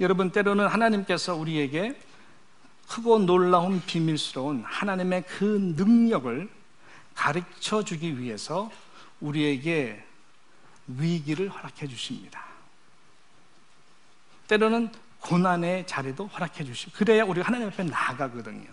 [0.00, 1.98] 여러분 때로는 하나님께서 우리에게
[2.88, 6.48] 크고 놀라운 비밀스러운 하나님의 그 능력을
[7.14, 8.70] 가르쳐 주기 위해서
[9.20, 10.04] 우리에게
[10.86, 12.44] 위기를 허락해 주십니다.
[14.48, 18.66] 때로는 고난의 자리도 허락해 주시고 그래야 우리가 하나님 앞에 나아가거든요.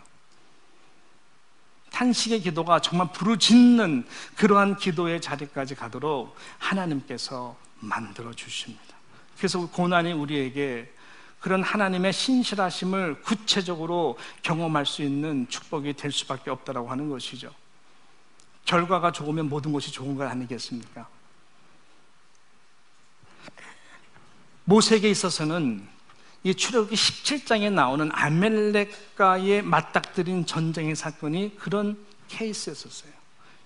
[1.92, 8.96] 탄식의 기도가 정말 부르짖는 그러한 기도의 자리까지 가도록 하나님께서 만들어 주십니다.
[9.38, 10.92] 그래서 고난이 우리에게
[11.42, 17.52] 그런 하나님의 신실하심을 구체적으로 경험할 수 있는 축복이 될 수밖에 없다라고 하는 것이죠.
[18.66, 21.10] 결과가 좋으면 모든 것이 좋은 것 아니겠습니까?
[24.66, 25.88] 모세에게 있어서는
[26.44, 33.12] 이 출애굽기 17장에 나오는 아멜렉과의 맞닥뜨린 전쟁의 사건이 그런 케이스였었어요.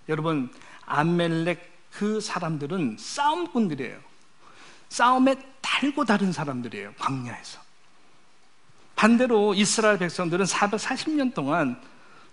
[0.08, 0.50] 여러분,
[0.86, 4.00] 아멜렉 그 사람들은 싸움꾼들이에요.
[4.90, 6.94] 싸움에 달고 다른 사람들이에요.
[6.98, 7.65] 광야에서.
[8.96, 11.80] 반대로 이스라엘 백성들은 440년 동안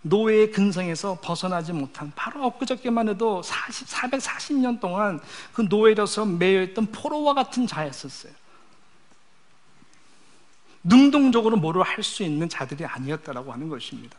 [0.02, 5.20] 노예의 근성에서 벗어나지 못한 바로 엊그저께만 해도 40, 440년 동안
[5.52, 8.32] 그 노예로서 매여있던 포로와 같은 자였었어요.
[10.84, 14.16] 능동적으로 뭐를 할 수 있는 자들이 아니었다라고 하는 것입니다.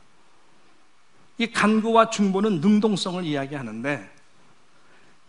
[1.38, 4.10] 이 간구와 중보는 능동성을 이야기하는데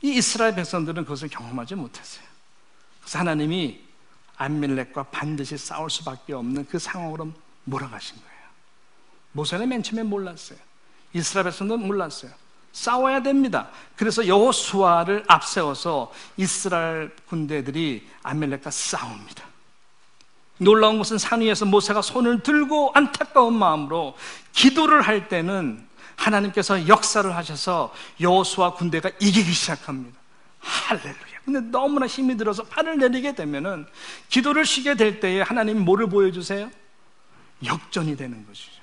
[0.02, 2.24] 이 이스라엘 백성들은 그것을 경험하지 못했어요.
[3.00, 3.80] 그래서 하나님이
[4.36, 7.32] 안밀렉과 반드시 싸울 수밖에 없는 그 상황으로
[7.64, 8.34] 몰아가신 거예요.
[9.32, 10.58] 모세는 맨 처음에 몰랐어요.
[11.12, 12.30] 이스라엘 백성들은 몰랐어요.
[12.72, 13.68] 싸워야 됩니다.
[13.96, 19.44] 그래서 여호수아를 앞세워서 이스라엘 군대들이 안멜렉과 싸웁니다.
[20.58, 24.16] 놀라운 것은 산 위에서 모세가 손을 들고 안타까운 마음으로
[24.52, 30.18] 기도를 할 때는 하나님께서 역사를 하셔서 여호수아 군대가 이기기 시작합니다.
[30.60, 31.33] 할렐루야.
[31.44, 33.86] 근데 너무나 힘이 들어서 팔을 내리게 되면은
[34.28, 36.70] 기도를 쉬게 될 때에 하나님이 뭐를 보여주세요?
[37.64, 38.82] 역전이 되는 것이죠.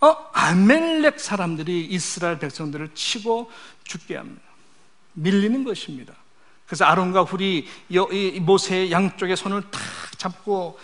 [0.00, 3.50] 어, 아멜렉 사람들이 이스라엘 백성들을 치고
[3.84, 4.42] 죽게 합니다.
[5.14, 6.14] 밀리는 것입니다.
[6.66, 7.66] 그래서 아론과 훌이
[8.40, 9.80] 모세의 양쪽에 손을 탁
[10.18, 10.78] 잡고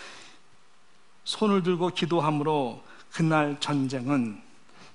[1.25, 4.41] 손을 들고 기도함으로 그날 전쟁은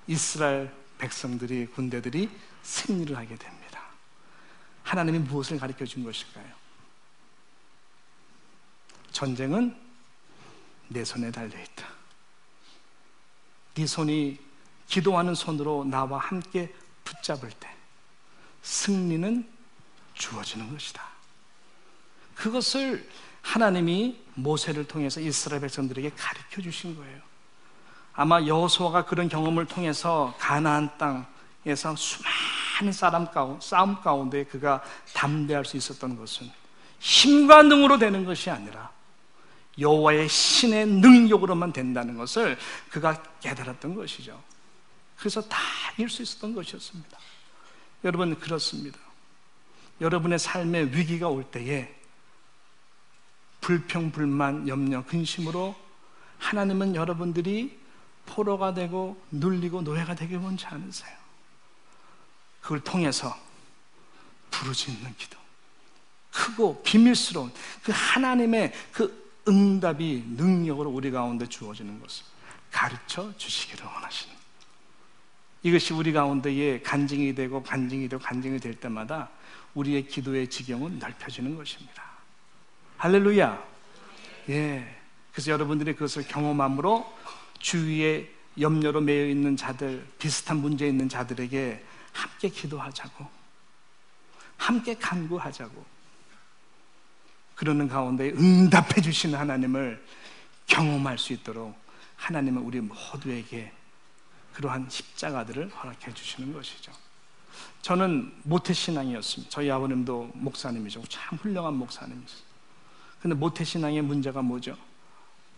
[0.08, 2.30] 이스라엘 백성들이 군대들이
[2.64, 3.67] 승리를 하게 됩니다.
[4.88, 6.46] 하나님이 무엇을 가르쳐 준 것일까요?
[9.12, 9.76] 전쟁은
[10.88, 11.86] 내 손에 달려 있다.
[13.74, 14.40] 네 손이
[14.88, 16.74] 기도하는 손으로 나와 함께
[17.04, 17.70] 붙잡을 때
[18.62, 19.46] 승리는
[20.14, 21.04] 주어지는 것이다.
[22.36, 23.10] 그것을
[23.42, 27.22] 하나님이 모세를 통해서 이스라엘 백성들에게 가르쳐 주신 거예요.
[28.14, 32.57] 아마 여호수아가 그런 경험을 통해서 가나안 땅에서 수많은
[32.92, 36.50] 사람 가운 싸움 가운데 그가 담대할 수 있었던 것은
[37.00, 38.92] 힘과 능으로 되는 것이 아니라
[39.80, 42.58] 여호와의 신의 능력으로만 된다는 것을
[42.90, 44.42] 그가 깨달았던 것이죠.
[45.18, 45.58] 그래서 다
[45.94, 47.18] 이길 수 있었던 것이었습니다.
[48.04, 49.00] 여러분 그렇습니다.
[50.02, 51.94] 여러분의 삶에 위기가 올 때에
[53.62, 55.76] 불평, 불만, 염려, 근심으로
[56.38, 57.78] 하나님은 여러분들이
[58.28, 61.27] 포로가 되고 눌리고 노예가 되게 원치 않으세요.
[62.68, 63.34] 그걸 통해서
[64.52, 65.38] 부르짖는 기도.
[66.32, 67.50] 크고 비밀스러운
[67.82, 72.26] 그 하나님의 그 응답이 능력으로 우리 가운데 주어지는 것을
[72.70, 74.36] 가르쳐 주시기를 원하시는.
[75.64, 79.30] 이것이 우리 가운데에 간증이 되고 간증이 되고 간증이 될 때마다
[79.74, 82.04] 우리의 기도의 지경은 넓혀지는 것입니다.
[82.98, 83.64] 할렐루야.
[84.50, 84.98] 예.
[85.32, 87.18] 그래서 여러분들이 그것을 경험함으로
[87.60, 93.28] 주위에 염려로 매여 있는 자들, 비슷한 문제 있는 자들에게 함께 기도하자고,
[94.58, 95.86] 함께 간구하자고,
[97.56, 100.04] 그러는 가운데 응답해 주시는 하나님을
[100.66, 101.76] 경험할 수 있도록
[102.16, 103.72] 하나님은 우리 모두에게
[104.54, 106.92] 그러한 십자가들을 허락해 주시는 것이죠.
[107.82, 109.50] 저는 모태신앙이었습니다.
[109.50, 111.04] 저희 아버님도 목사님이죠.
[111.10, 112.48] 참 훌륭한 목사님이셨어요.
[113.22, 114.76] 근데 모태신앙의 문제가 뭐죠?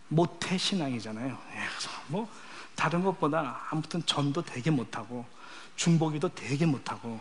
[0.08, 1.38] 모태신앙이잖아요.
[1.52, 1.60] 예,
[2.08, 2.30] 뭐
[2.74, 5.26] 다른 것보다 아무튼 전도 되게 못하고
[5.76, 7.20] 중보기도 되게 못하고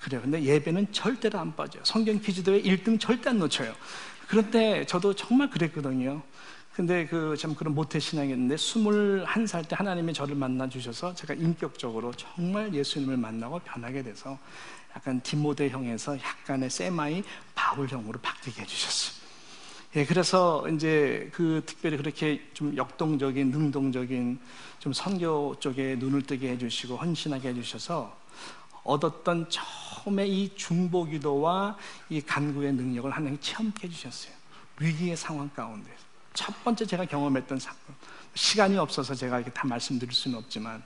[0.00, 0.20] 그래요.
[0.22, 1.82] 근데 예배는 절대로 안 빠져요.
[1.84, 3.74] 성경 퀴즈도에 1등 절대 안 놓쳐요.
[4.28, 6.22] 그런데 저도 정말 그랬거든요.
[6.74, 12.72] 근데 그 참 그런 모태 신앙이었는데 21살 때 하나님이 저를 만나 주셔서 제가 인격적으로 정말
[12.72, 14.38] 예수님을 만나고 변하게 돼서
[14.94, 17.24] 약간 디모데형에서 약간의 세마이
[17.56, 19.17] 바울형으로 바뀌게 해 주셨어요.
[19.96, 24.38] 예, 그래서 이제 그 특별히 그렇게 좀 역동적인, 능동적인
[24.80, 28.14] 좀 선교 쪽에 눈을 뜨게 해주시고 헌신하게 해주셔서
[28.84, 31.76] 얻었던 처음에 이 중보 기도와
[32.10, 34.34] 이 간구의 능력을 하나님 체험케 해주셨어요.
[34.78, 35.90] 위기의 상황 가운데.
[36.34, 37.94] 첫 번째 제가 경험했던 사건.
[38.34, 40.82] 시간이 없어서 제가 이렇게 다 말씀드릴 수는 없지만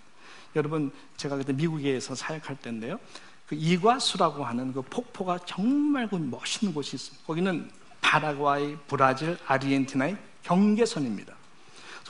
[0.55, 3.01] 여러분 제가 그때 미국에서 사역할 때인데요.
[3.49, 7.27] 그 이과수라고 하는 그 폭포가 정말 그 멋있는 곳이 있습니다.
[7.27, 11.35] 거기는 파라과이, 브라질, 아르헨티나의 경계선입니다.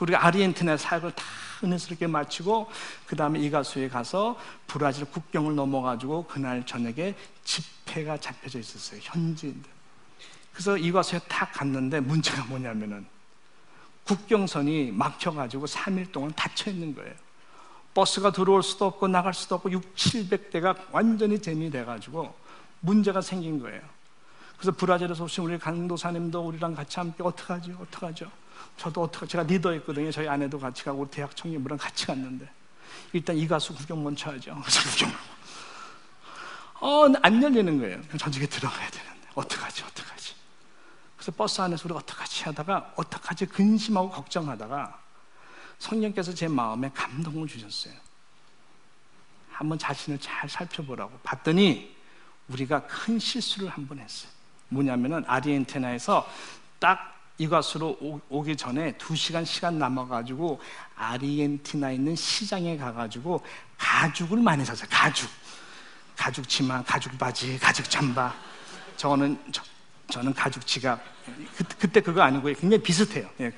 [0.01, 1.23] 우리가 아르헨티나 사역을 다
[1.63, 2.69] 은혜스럽게 마치고
[3.05, 8.99] 그 다음에 이가수에 가서 브라질 국경을 넘어가지고 그날 저녁에 집회가 잡혀져 있었어요.
[9.01, 9.71] 현지인들.
[10.51, 13.05] 그래서 이가수에 딱 갔는데 문제가 뭐냐면은
[14.03, 17.13] 국경선이 막혀가지고 3일 동안 닫혀 있는 거예요.
[17.93, 22.35] 버스가 들어올 수도 없고 나갈 수도 없고 6, 700대가 완전히 재미돼가지고
[22.81, 23.81] 문제가 생긴 거예요.
[24.57, 27.77] 그래서 브라질에서 오신 우리 강도사님도 우리랑 같이 함께 어떡하죠?
[27.81, 28.31] 어떡하죠?
[28.77, 30.11] 저도 어떻게 제가 리더였거든요.
[30.11, 32.49] 저희 아내도 같이 가고 대학 청년부랑 같이 갔는데
[33.11, 34.55] 일단 이 가수 구경 먼저 하죠.
[34.63, 35.11] 구경.
[36.79, 38.01] 어, 안 열리는 거예요.
[38.17, 39.83] 저쪽에 들어가야 되는데 어떡하지?
[39.83, 40.33] 어떡하지?
[41.17, 44.99] 그래서 버스 안에서 우리 어떡하지 하다가 어떡하지 근심하고 걱정하다가
[45.79, 47.93] 성령께서 제 마음에 감동을 주셨어요.
[49.51, 51.95] 한번 자신을 잘 살펴보라고 봤더니
[52.49, 54.31] 우리가 큰 실수를 한 번 했어요.
[54.73, 56.27] 뭐냐면은 아르헨티나에서
[56.79, 60.59] 딱 이과수로 오, 기 전에 두 시간 시간 남아가지고
[60.95, 63.43] 아르헨티나에 있는 시장에 가가지고
[63.77, 64.87] 가죽을 많이 샀어요.
[64.89, 65.29] 가죽.
[66.15, 68.33] 가죽 치마, 가죽 바지, 가죽 잠바.
[68.97, 69.63] 저는, 저,
[70.09, 71.01] 저는 가죽 지갑.
[71.57, 73.29] 그, 그때 그거 아니고 굉장히 비슷해요.
[73.41, 73.51] 예.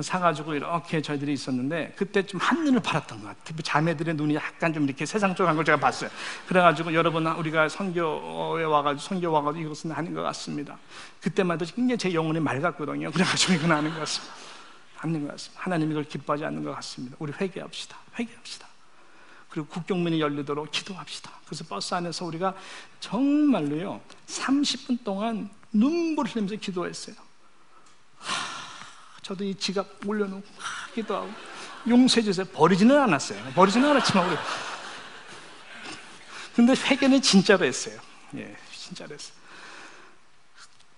[0.00, 3.42] 사가지고 이렇게 저희들이 있었는데 그때 좀 한눈을 팔았던 것 같아요.
[3.44, 6.08] 특히 자매들의 눈이 약간 좀 이렇게 세상 쪽한 걸 제가 봤어요.
[6.46, 10.78] 그래가지고 여러분 우리가 선교에 와가지고 선교 와가지고 이것은 아닌 것 같습니다.
[11.26, 13.10] 해도 굉장히 제 영혼이 맑았거든요.
[13.12, 14.34] 그래가지고 이건 아닌 것 같습니다.
[14.98, 15.62] 아닌 것 같습니다.
[15.62, 17.16] 하나님이 그걸 기뻐하지 않는 것 같습니다.
[17.18, 17.96] 우리 회개합시다.
[18.18, 18.66] 회개합시다.
[19.50, 21.30] 그리고 국경문이 열리도록 기도합시다.
[21.44, 22.54] 그래서 버스 안에서 우리가
[23.00, 27.16] 정말로요 30분 동안 눈물 흘리면서 기도했어요.
[29.40, 30.46] 이 지갑 올려놓고
[30.94, 31.30] 기도하고
[31.88, 32.46] 용서해 주세요.
[32.46, 33.42] 버리지는 않았어요.
[33.54, 34.36] 버리지는 않았지만 우리
[36.54, 37.98] 근데 회개는 진짜로 했어요.
[38.36, 39.42] 예, 진짜로 했어요.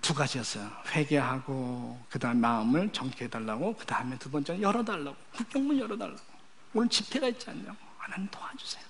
[0.03, 0.71] 두 가지였어요.
[0.91, 5.17] 회개하고 그다음 마음을 정케해 달라고 그 다음에 두 번째는 열어 달라고.
[5.35, 6.21] 국경문 열어 달라고.
[6.75, 7.77] 오늘 집회가 있지 않냐고.
[7.97, 8.85] 하나님 도와주세요.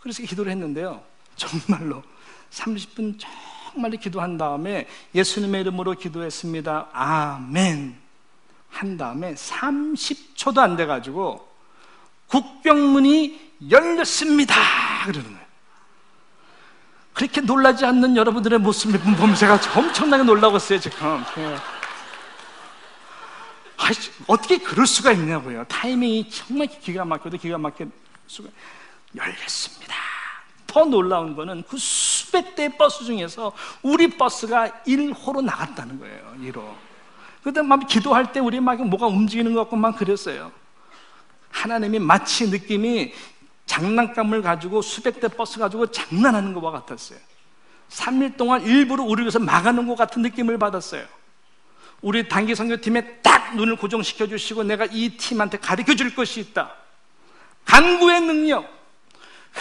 [0.00, 1.04] 그래서 기도를 했는데요.
[1.36, 2.02] 정말로
[2.50, 3.18] 30분
[3.72, 6.88] 정말 기도한 다음에 예수님의 이름으로 기도했습니다.
[6.92, 7.96] 아멘.
[8.68, 11.48] 한 다음에 30초도 안 돼가지고
[12.26, 14.54] 국병문이 열렸습니다.
[15.06, 15.40] 그러는 거예요.
[17.12, 21.22] 그렇게 놀라지 않는 여러분들의 모습을 보면 제가 엄청나게 놀라고 있어요, 지금.
[21.38, 21.56] 예.
[23.76, 23.90] 아,
[24.26, 25.64] 어떻게 그럴 수가 있냐고요.
[25.64, 27.90] 타이밍이 정말 기가 막혀도 기가 막힐
[28.26, 28.48] 수가
[29.16, 29.94] 열렸습니다.
[30.66, 31.76] 더 놀라운 거는 그
[32.30, 36.36] 수백 대의 버스 중에서 우리 버스가 1호로 나갔다는 거예요.
[36.38, 36.62] 1호.
[37.42, 40.52] 그때 막 기도할 때 우리 막 뭐가 움직이는 것 같고 막 그랬어요.
[41.50, 43.12] 하나님이 마치 느낌이
[43.66, 47.18] 장난감을 가지고 수백 대 버스 가지고 장난하는 것과 같았어요.
[47.88, 51.04] 3일 동안 일부러 우리 위해서 막아놓은 것 같은 느낌을 받았어요.
[52.00, 56.74] 우리 단기 선교팀에 딱 눈을 고정시켜 주시고 내가 이 팀한테 가르쳐 줄 것이 있다.
[57.64, 58.72] 간구의 능력,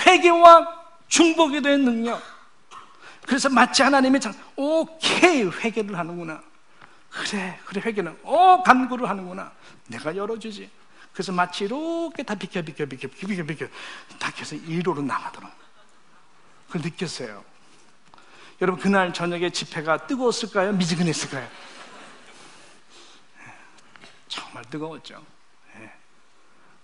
[0.05, 2.21] 회개와 중보기도의 능력.
[3.25, 6.41] 그래서 마치 하나님이 참, 오케이, 회개를 하는구나.
[7.09, 9.51] 그래, 그래, 회개는, 오, 간구를 하는구나.
[9.87, 10.69] 내가 열어주지.
[11.13, 13.67] 그래서 마치 이렇게 다 비켜, 비켜, 비켜, 비켜, 비켜, 비켜.
[14.19, 15.51] 다 켜서 1호로 나가더라.
[16.67, 17.43] 그걸 느꼈어요.
[18.61, 20.73] 여러분, 그날 저녁에 집회가 뜨거웠을까요?
[20.73, 21.47] 미지근했을까요?
[24.27, 25.23] 정말 뜨거웠죠.
[25.77, 25.91] 예.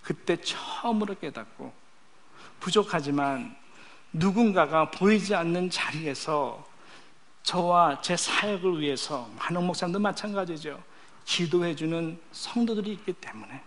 [0.02, 1.72] 그때 처음으로 깨닫고,
[2.60, 3.56] 부족하지만
[4.16, 6.66] 누군가가 보이지 않는 자리에서
[7.42, 10.82] 저와 제 사역을 위해서 많은 목사님도 마찬가지죠.
[11.24, 13.62] 기도해주는 성도들이 있기 때문에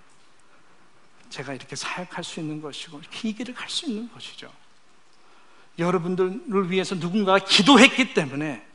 [1.30, 4.52] 제가 이렇게 사역할 수 있는 것이고 이렇게 이 길을 갈 수 있는 것이죠.
[5.78, 8.66] 여러분들을 위해서 누군가가 기도했기 때문에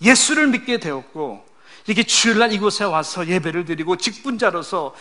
[0.00, 1.44] 예수를 믿게 되었고
[1.86, 4.94] 이렇게 주일날 이곳에 와서 예배를 드리고 직분자로서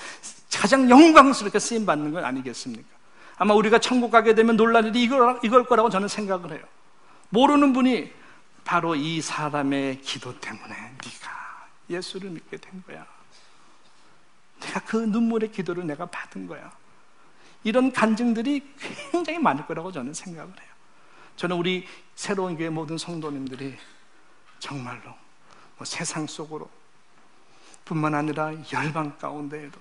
[0.53, 3.00] 가장 영광스럽게 쓰임 받는 건 아니겠습니까?
[3.41, 6.63] 아마 우리가 천국 가게 되면 놀랄 일이 이걸, 이걸 거라고 저는 생각을 해요.
[7.29, 8.13] 모르는 분이
[8.63, 13.03] 바로 이 사람의 기도 때문에 네가 예수를 믿게 된 거야.
[14.59, 16.71] 내가 그 눈물의 기도를 내가 받은 거야.
[17.63, 18.75] 이런 간증들이
[19.11, 20.69] 굉장히 많을 거라고 저는 생각을 해요.
[21.35, 23.75] 저는 우리 새로운 교회 모든 성도님들이
[24.59, 25.15] 정말로
[25.77, 26.69] 뭐 세상 속으로
[27.85, 29.79] 뿐만 아니라 열방 가운데에도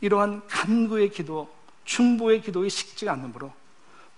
[0.00, 1.57] 이러한 간구의 기도,
[1.88, 3.50] 중보의 기도에 식지 않으므로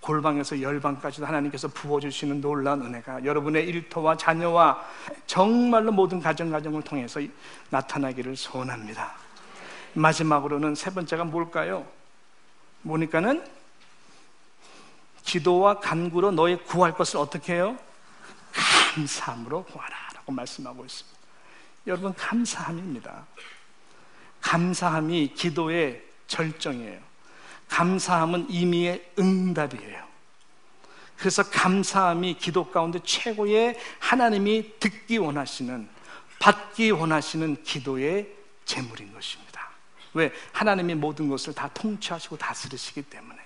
[0.01, 4.85] 골방에서 열방까지도 하나님께서 부어주시는 놀라운 은혜가 여러분의 일터와 자녀와
[5.25, 7.21] 정말로 모든 가정가정을 통해서
[7.69, 9.13] 나타나기를 소원합니다.
[9.93, 11.87] 마지막으로는 세 번째가 뭘까요?
[12.83, 13.45] 보니까는
[15.23, 17.77] 기도와 간구로 너의 구할 것을 어떻게 해요?
[18.95, 21.19] 감사함으로 구하라 라고 말씀하고 있습니다.
[21.87, 23.25] 여러분 감사함입니다.
[24.41, 27.10] 감사함이 기도의 절정이에요.
[27.71, 30.05] 감사함은 임의의 응답이에요.
[31.17, 35.87] 그래서 감사함이 기도 가운데 최고의 하나님이 듣기 원하시는,
[36.39, 38.27] 받기 원하시는 기도의
[38.65, 39.69] 제물인 것입니다.
[40.13, 40.33] 왜?
[40.51, 43.39] 하나님이 모든 것을 다 통치하시고 다스리시기 때문에.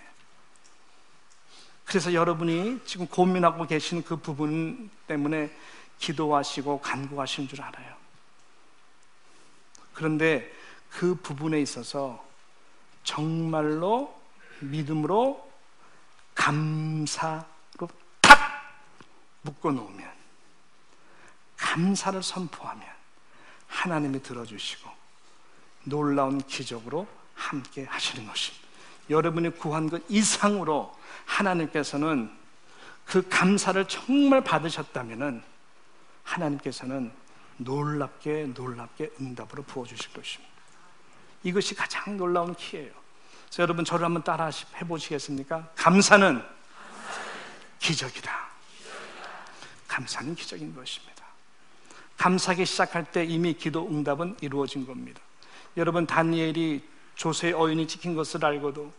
[1.85, 5.55] 그래서 여러분이 지금 고민하고 계신 그 부분 때문에
[5.99, 7.95] 기도하시고 간구하시는 줄 알아요.
[9.93, 10.51] 그런데
[10.89, 12.25] 그 부분에 있어서
[13.05, 14.13] 정말로
[14.59, 15.49] 믿음으로
[16.33, 17.45] 감사로
[18.21, 18.39] 탁
[19.43, 20.11] 묶어 놓으면
[21.55, 22.85] 감사를 선포하면
[23.67, 24.89] 하나님이 들어주시고
[25.85, 28.65] 놀라운 기적으로 함께 하시는 것입니다.
[29.09, 30.93] 여러분이 구한 것 이상으로
[31.25, 32.31] 하나님께서는
[33.05, 35.43] 그 감사를 정말 받으셨다면
[36.23, 37.11] 하나님께서는
[37.57, 40.54] 놀랍게 놀랍게 응답으로 부어주실 것입니다.
[41.45, 42.91] 이것이 가장 놀라운 키예요.
[43.45, 44.49] 그래서 여러분 저를 한번 따라
[44.81, 45.69] 해보시겠습니까?
[45.75, 46.43] 감사는
[47.77, 48.31] 기적이다.
[49.87, 51.23] 감사는 기적인 것입니다.
[52.17, 55.21] 감사하기 시작할 때 이미 기도 응답은 이루어진 겁니다.
[55.77, 56.83] 여러분 다니엘이
[57.13, 58.91] 조세의 어인이 지킨 것을 알고도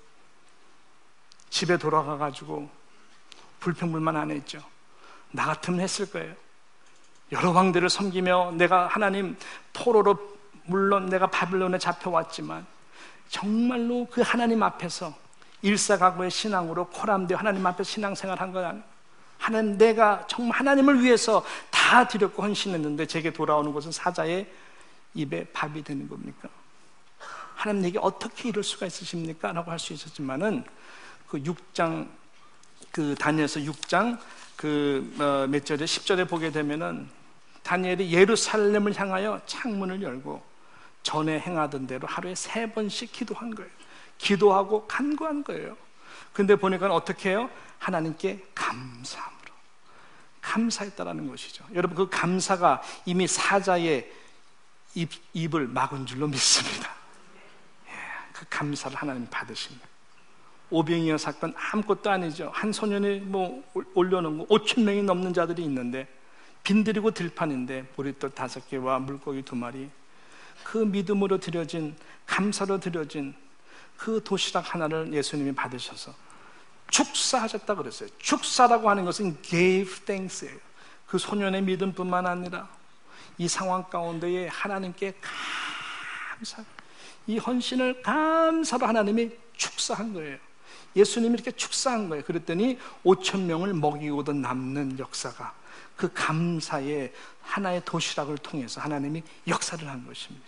[1.50, 2.70] 집에 돌아가 가지고
[3.58, 4.62] 불평불만 안 했죠.
[5.32, 6.32] 나 같으면 했을 거예요.
[7.32, 9.36] 여러 왕들을 섬기며 내가 하나님
[9.72, 10.35] 포로로
[10.66, 12.66] 물론 내가 바빌론에 잡혀왔지만
[13.28, 15.14] 정말로 그 하나님 앞에서
[15.62, 18.76] 일사각오의 신앙으로 코람되어 하나님 앞에 신앙생활 한 거야.
[19.38, 24.46] 하나님 내가 정말 하나님을 위해서 다 드렸고 헌신했는데 제게 돌아오는 것은 사자의
[25.14, 26.48] 입에 밥이 되는 겁니까?
[27.54, 29.52] 하나님 내게 어떻게 이럴 수가 있으십니까?
[29.52, 30.64] 라고 할 수 있었지만은
[31.28, 32.08] 그 6장
[32.92, 34.18] 그 다니엘서 6장
[34.56, 37.08] 그몇 어, 절에 10절에 보게 되면은
[37.62, 40.42] 다니엘이 예루살렘을 향하여 창문을 열고
[41.06, 43.70] 전에 행하던 대로 하루에 세 번씩 기도한 거예요.
[44.18, 45.76] 기도하고 간구한 거예요.
[46.32, 47.48] 근데 보니까 어떻게 해요?
[47.78, 49.52] 하나님께 감사함으로
[50.40, 51.64] 감사했다라는 것이죠.
[51.74, 54.10] 여러분 그 감사가 이미 사자의
[54.96, 56.90] 입, 입을 막은 줄로 믿습니다.
[57.86, 57.92] 예,
[58.32, 59.96] 그 감사를 하나님 받으신 거예요.
[60.70, 62.50] 오병이어 사건 아무것도 아니죠.
[62.52, 63.62] 한 소년이 뭐
[63.94, 66.08] 올려놓은 거 5천 명이 넘는 자들이 있는데
[66.64, 69.88] 빈들이고 들판인데 보리떡 다섯 개와 물고기 두 마리
[70.64, 71.96] 그 믿음으로 드려진
[72.26, 73.34] 감사로 드려진
[73.96, 76.14] 그 도시락 하나를 예수님이 받으셔서
[76.90, 78.08] 축사하셨다 그랬어요.
[78.18, 80.58] 축사라고 하는 것은 gave thanks예요.
[81.06, 82.68] 그 소년의 믿음뿐만 아니라
[83.38, 86.64] 이 상황 가운데에 하나님께 감사,
[87.26, 90.38] 이 헌신을 감사로 하나님이 축사한 거예요.
[90.94, 92.24] 예수님이 이렇게 축사한 거예요.
[92.24, 95.54] 그랬더니 5천 명을 먹이고도 남는 역사가
[95.96, 100.46] 그 감사의 하나의 도시락을 통해서 하나님이 역사를 한 것입니다.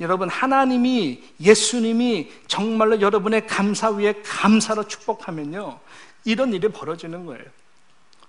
[0.00, 5.78] 여러분, 하나님이, 예수님이 정말로 여러분의 감사 위에 감사로 축복하면요.
[6.24, 7.44] 이런 일이 벌어지는 거예요.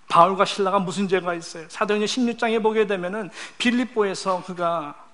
[0.10, 1.66] 바울과 신라가 무슨 죄가 있어요?
[1.70, 5.08] 사도행전 16장에 보게 되면은 빌립보에서 그가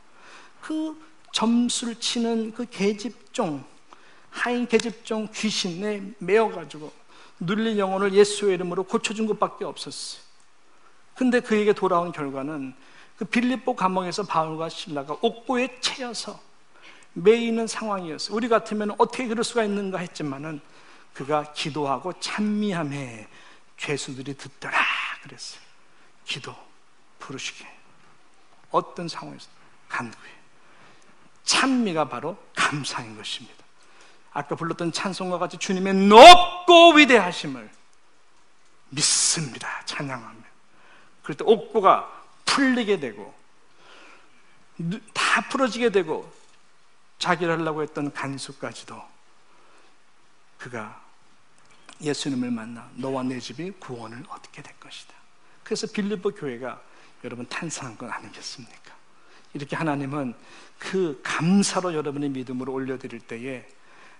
[0.60, 1.00] 그
[1.32, 3.64] 점수를 치는 그 계집종
[4.32, 6.92] 하인 계집종 귀신에 매어가지고
[7.40, 10.27] 눌린 영혼을 예수의 이름으로 고쳐준 것밖에 없었어요.
[11.18, 12.76] 근데 그에게 돌아온 결과는
[13.18, 16.40] 그 빌립보 감옥에서 바울과 신라가 옥고에 채여서
[17.14, 18.36] 매이는 상황이었어요.
[18.36, 20.62] 우리 같으면 어떻게 그럴 수가 있는가 했지만은
[21.14, 23.28] 그가 기도하고 찬미함에
[23.78, 24.78] 죄수들이 듣더라
[25.24, 25.62] 그랬어요.
[26.26, 26.56] 기도
[27.18, 27.66] 부르시게
[28.70, 29.48] 어떤 상황에서
[29.90, 30.32] 간구해
[31.44, 33.56] 찬미가 바로 감사인 것입니다.
[34.34, 37.72] 아까 불렀던 찬송과 같이 주님의 높고 위대하심을
[38.90, 39.82] 믿습니다.
[39.86, 40.38] 찬양하며.
[41.28, 43.34] 그럴 때 옥고가 풀리게 되고
[45.14, 46.32] 다 풀어지게 되고
[47.20, 48.96] 자기를 하려고 했던 간수까지도
[50.58, 51.04] 그가
[52.00, 55.14] 예수님을 만나 너와 내 집이 구원을 얻게 될 것이다.
[55.66, 56.82] 그래서 빌립보 교회가
[57.26, 58.96] 여러분 탄생한 건 아니겠습니까?
[59.54, 60.34] 이렇게 하나님은
[60.80, 63.68] 그 감사로 여러분의 믿음을 올려드릴 때에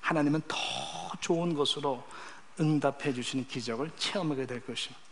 [0.02, 0.58] 하나님은 더
[1.22, 2.06] 좋은 것으로
[2.60, 5.07] 응답해 주시는 기적을 체험하게 될 것입니다.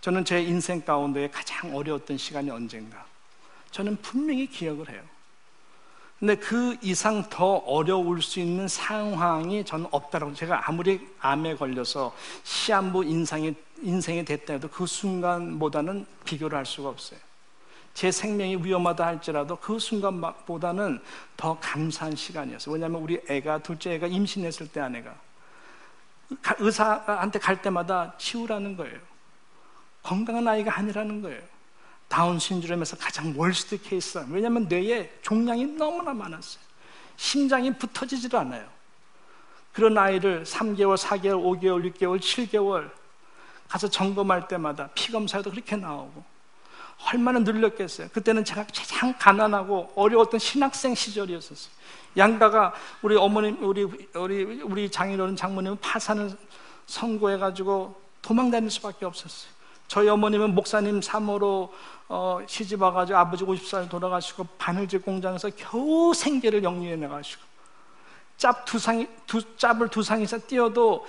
[0.00, 3.04] 저는 제 인생 가운데 가장 어려웠던 시간이 언젠가.
[3.70, 5.02] 저는 분명히 기억을 해요.
[6.18, 13.04] 근데 그 이상 더 어려울 수 있는 상황이 저는 없다라고 제가 아무리 암에 걸려서 시한부
[13.04, 17.20] 인상이, 인생이 됐다 해도 그 순간보다는 비교를 할 수가 없어요.
[17.94, 21.00] 제 생명이 위험하다 할지라도 그 순간보다는
[21.36, 22.72] 더 감사한 시간이었어요.
[22.72, 25.14] 왜냐하면 우리 애가, 둘째 애가 임신했을 때 아내가
[26.58, 29.07] 의사한테 갈 때마다 치우라는 거예요.
[30.08, 31.42] 건강한 아이가 아니라는 거예요.
[32.08, 34.24] 다운 신드롬에서 가장 월스트 케이스.
[34.30, 36.64] 왜냐하면 뇌에 종양이 너무나 많았어요.
[37.18, 38.66] 심장이 붙어지지도 않아요.
[39.70, 42.90] 그런 아이를 3개월, 4개월, 5개월, 6개월, 7개월
[43.68, 46.24] 가서 점검할 때마다 피 검사도 그렇게 나오고
[47.12, 48.08] 얼마나 늘렸겠어요.
[48.08, 51.70] 그때는 제가 가장 가난하고 어려웠던 신학생 시절이었었어요.
[52.16, 53.82] 양가가 우리 어머님, 우리
[54.14, 56.34] 우리 우리 장인어른 장모님은 파산을
[56.86, 59.57] 선고해가지고 도망 다닐 수밖에 없었어요.
[59.88, 61.74] 저희 어머님은 목사님 사모로
[62.08, 67.42] 어, 시집 와가지고 아버지 50살 돌아가시고 바늘질 공장에서 겨우 생계를 영위해 나가시고
[68.36, 71.06] 짭 두 상이 두 짭을 두 상에서 띄어도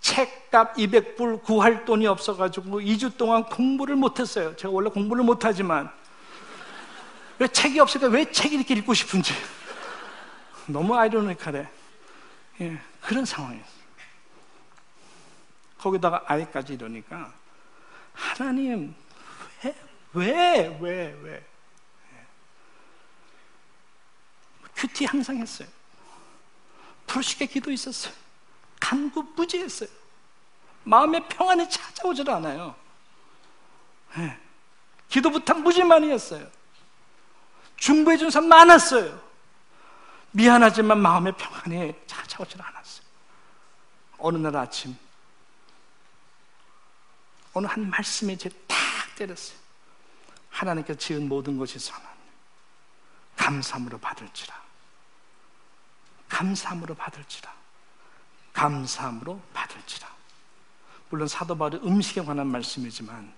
[0.00, 4.54] 책값 200불 구할 돈이 없어가지고 2주 동안 공부를 못했어요.
[4.56, 5.90] 제가 원래 공부를 못하지만
[7.38, 8.08] 왜 책이 없을까?
[8.08, 9.32] 왜 책이 이렇게 읽고 싶은지
[10.66, 11.68] 너무 아이러니컬해.
[12.60, 13.80] 예, 그런 상황이었어요.
[15.78, 17.32] 거기다가 아이까지 이러니까
[18.20, 18.94] 하나님
[19.62, 19.74] 왜,
[20.12, 21.46] 왜, 왜, 왜?
[24.74, 25.68] 큐티 항상 했어요.
[27.06, 28.14] 부르시게 기도 있었어요.
[28.80, 29.88] 간구 무지했어요.
[30.84, 32.74] 마음의 평안이 찾아오질 않아요.
[34.16, 34.38] 네.
[35.08, 36.46] 기도 부탁 무지 많이 했어요.
[37.76, 39.20] 중보해 준 사람 많았어요.
[40.32, 43.06] 미안하지만 마음의 평안이 찾아오질 않았어요.
[44.18, 44.96] 어느 날 아침
[47.52, 48.78] 어느 한 말씀에 제딱
[49.16, 49.58] 때렸어요.
[50.50, 52.10] 하나님께서 지은 모든 것이 선한
[53.36, 54.60] 감사함으로 받을지라.
[56.28, 57.52] 감사함으로 받을지라.
[58.52, 60.08] 감사함으로 받을지라.
[61.08, 63.32] 물론 사도 바울의 음식에 관한 말씀이지만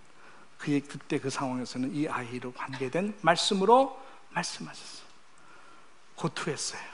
[0.58, 4.00] 그의 그때 그 상황에서는 이 아이로 관계된 말씀으로
[4.30, 5.06] 말씀하셨어요.
[6.16, 6.92] 고투했어요.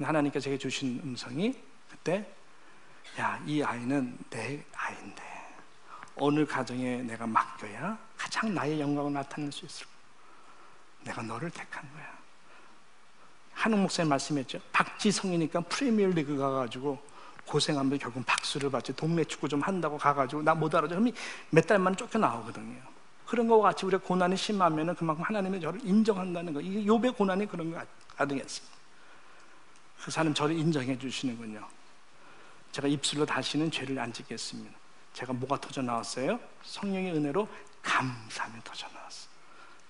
[0.00, 1.60] 하나님께서 제게 주신 음성이
[1.90, 2.32] 그때
[3.18, 5.23] 야, 이 아이는 내 아이인데
[6.16, 9.90] 어느 가정에 내가 맡겨야 가장 나의 영광을 나타낼 수 있을까?
[11.02, 12.14] 내가 너를 택한 거야.
[13.52, 14.60] 한웅 목사님 말씀했죠.
[14.72, 16.98] 박지성이니까 프리미어 리그 가가지고
[17.46, 18.94] 고생하면 결국 박수를 받지.
[18.94, 20.94] 동네 축구 좀 한다고 가가지고 나 못 알아줘.
[20.96, 21.12] 그럼
[21.50, 22.80] 몇달 만에 쫓겨 나오거든요.
[23.26, 26.60] 그런 거와 같이 우리가 고난이 심하면 그만큼 하나님이 저를 인정한다는 거.
[26.60, 27.82] 이게 욥의 고난이 그런 거
[28.16, 28.74] 아니겠습니까?
[30.04, 31.66] 그 사람 저를 인정해 주시는군요.
[32.72, 34.83] 제가 입술로 다시는 죄를 안 짓겠습니다.
[35.14, 36.38] 제가 뭐가 터져 나왔어요?
[36.64, 37.48] 성령의 은혜로
[37.82, 39.28] 감사함이 터져 나왔어요.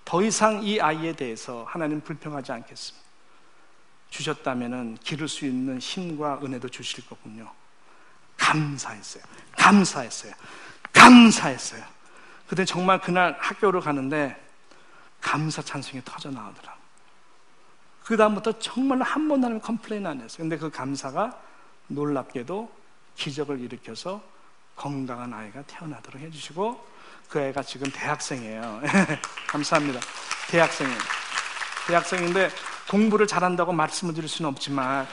[0.05, 3.05] 더 이상 이 아이에 대해서 하나님 불평하지 않겠습니다.
[4.11, 7.51] 주셨다면 기를 수 있는 힘과 은혜도 주실 거군요.
[8.37, 9.23] 감사했어요.
[9.57, 10.33] 감사했어요.
[10.93, 11.83] 감사했어요.
[12.47, 14.41] 근데 정말 그날 학교를 가는데
[15.19, 16.79] 감사 찬송이 터져 나오더라고.
[18.03, 20.37] 그 다음부터 정말 한 번도 하나님 complain 안 했어요.
[20.37, 21.41] 근데 그 감사가
[21.87, 22.71] 놀랍게도
[23.15, 24.21] 기적을 일으켜서
[24.75, 26.85] 건강한 아이가 태어나도록 해주시고
[27.29, 28.81] 그 애가 지금 대학생이에요.
[29.47, 29.99] 감사합니다.
[30.49, 30.99] 대학생이에요.
[31.87, 32.49] 대학생인데
[32.89, 35.07] 공부를 잘한다고 말씀을 드릴 수는 없지만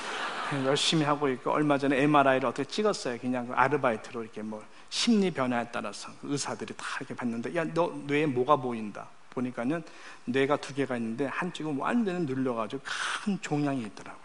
[0.67, 3.19] 열심히 하고 있고 얼마 전에 MRI를 어떻게 찍었어요.
[3.19, 7.93] 그냥 그 아르바이트로 이렇게 뭐 심리 변화에 따라서 그 의사들이 다 이렇게 봤는데 야 너
[8.07, 9.09] 뇌에 뭐가 보인다.
[9.31, 9.83] 보니까는
[10.27, 12.83] 뇌가 두 개가 있는데 한쪽은 완전히 눌려가지고
[13.25, 14.21] 큰 종양이 있더라고요.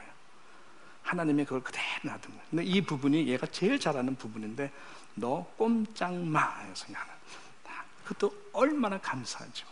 [1.03, 2.43] 하나님이 그걸 그대로 놔둔 거예요.
[2.49, 4.69] 근데 이 부분이 얘가 제일 잘하는 부분인데
[5.17, 7.17] 너 꼼짝 마 해서 하는.
[8.07, 9.67] 그것도 얼마나 감사하죠.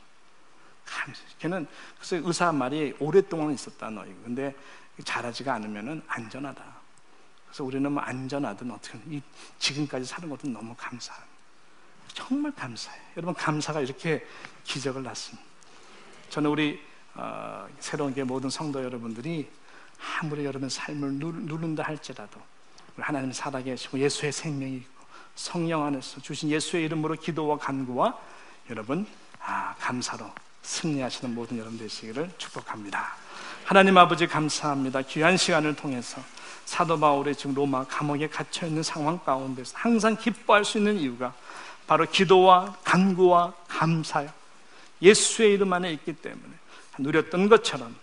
[0.85, 1.21] 감사.
[1.39, 1.67] 걔는
[1.97, 4.15] 그래서 의사 말이 오랫동안 있었다 너 이거.
[4.23, 4.53] 근데
[5.03, 6.63] 잘하지가 않으면은 안전하다.
[7.47, 9.21] 그래서 우리는 뭐 안전하든 어떻게 이
[9.57, 11.13] 지금까지 사는 것도 너무 감사.
[12.13, 13.01] 정말 감사해요.
[13.17, 14.25] 여러분 감사가 이렇게
[14.65, 15.43] 기적을 낳습니다.
[16.29, 16.81] 저는 우리
[17.13, 19.49] 어, 새로운 게 모든 성도 여러분들이
[20.19, 22.41] 아무리 여러분 삶을 누른다 할지라도
[22.97, 24.94] 하나님 살아계시고 예수의 생명이 있고
[25.35, 28.17] 성령 안에서 주신 예수의 이름으로 기도와 간구와
[28.69, 29.05] 여러분
[29.39, 30.25] 아, 감사로
[30.63, 33.15] 승리하시는 모든 여러분 되시기를 축복합니다.
[33.65, 35.01] 하나님 아버지 감사합니다.
[35.03, 36.21] 귀한 시간을 통해서
[36.65, 41.33] 사도 바울의 지금 로마 감옥에 갇혀 있는 상황 가운데서 항상 기뻐할 수 있는 이유가
[41.85, 44.29] 바로 기도와 간구와 감사요.
[45.01, 46.53] 예수의 이름 안에 있기 때문에
[46.97, 47.95] 누렸던 것처럼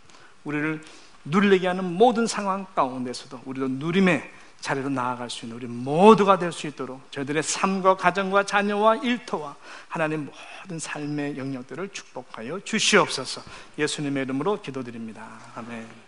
[0.44, 0.84] 우리를
[1.24, 4.30] 누리게 하는 모든 상황 가운데서도 우리도 누림의
[4.62, 9.56] 자리로 나아갈 수 있는 우리 모두가 될 수 있도록 저희들의 삶과 가정과 자녀와 일터와
[9.88, 10.30] 하나님
[10.62, 13.42] 모든 삶의 영역들을 축복하여 주시옵소서
[13.78, 15.28] 예수님의 이름으로 기도드립니다.
[15.56, 16.01] 아멘.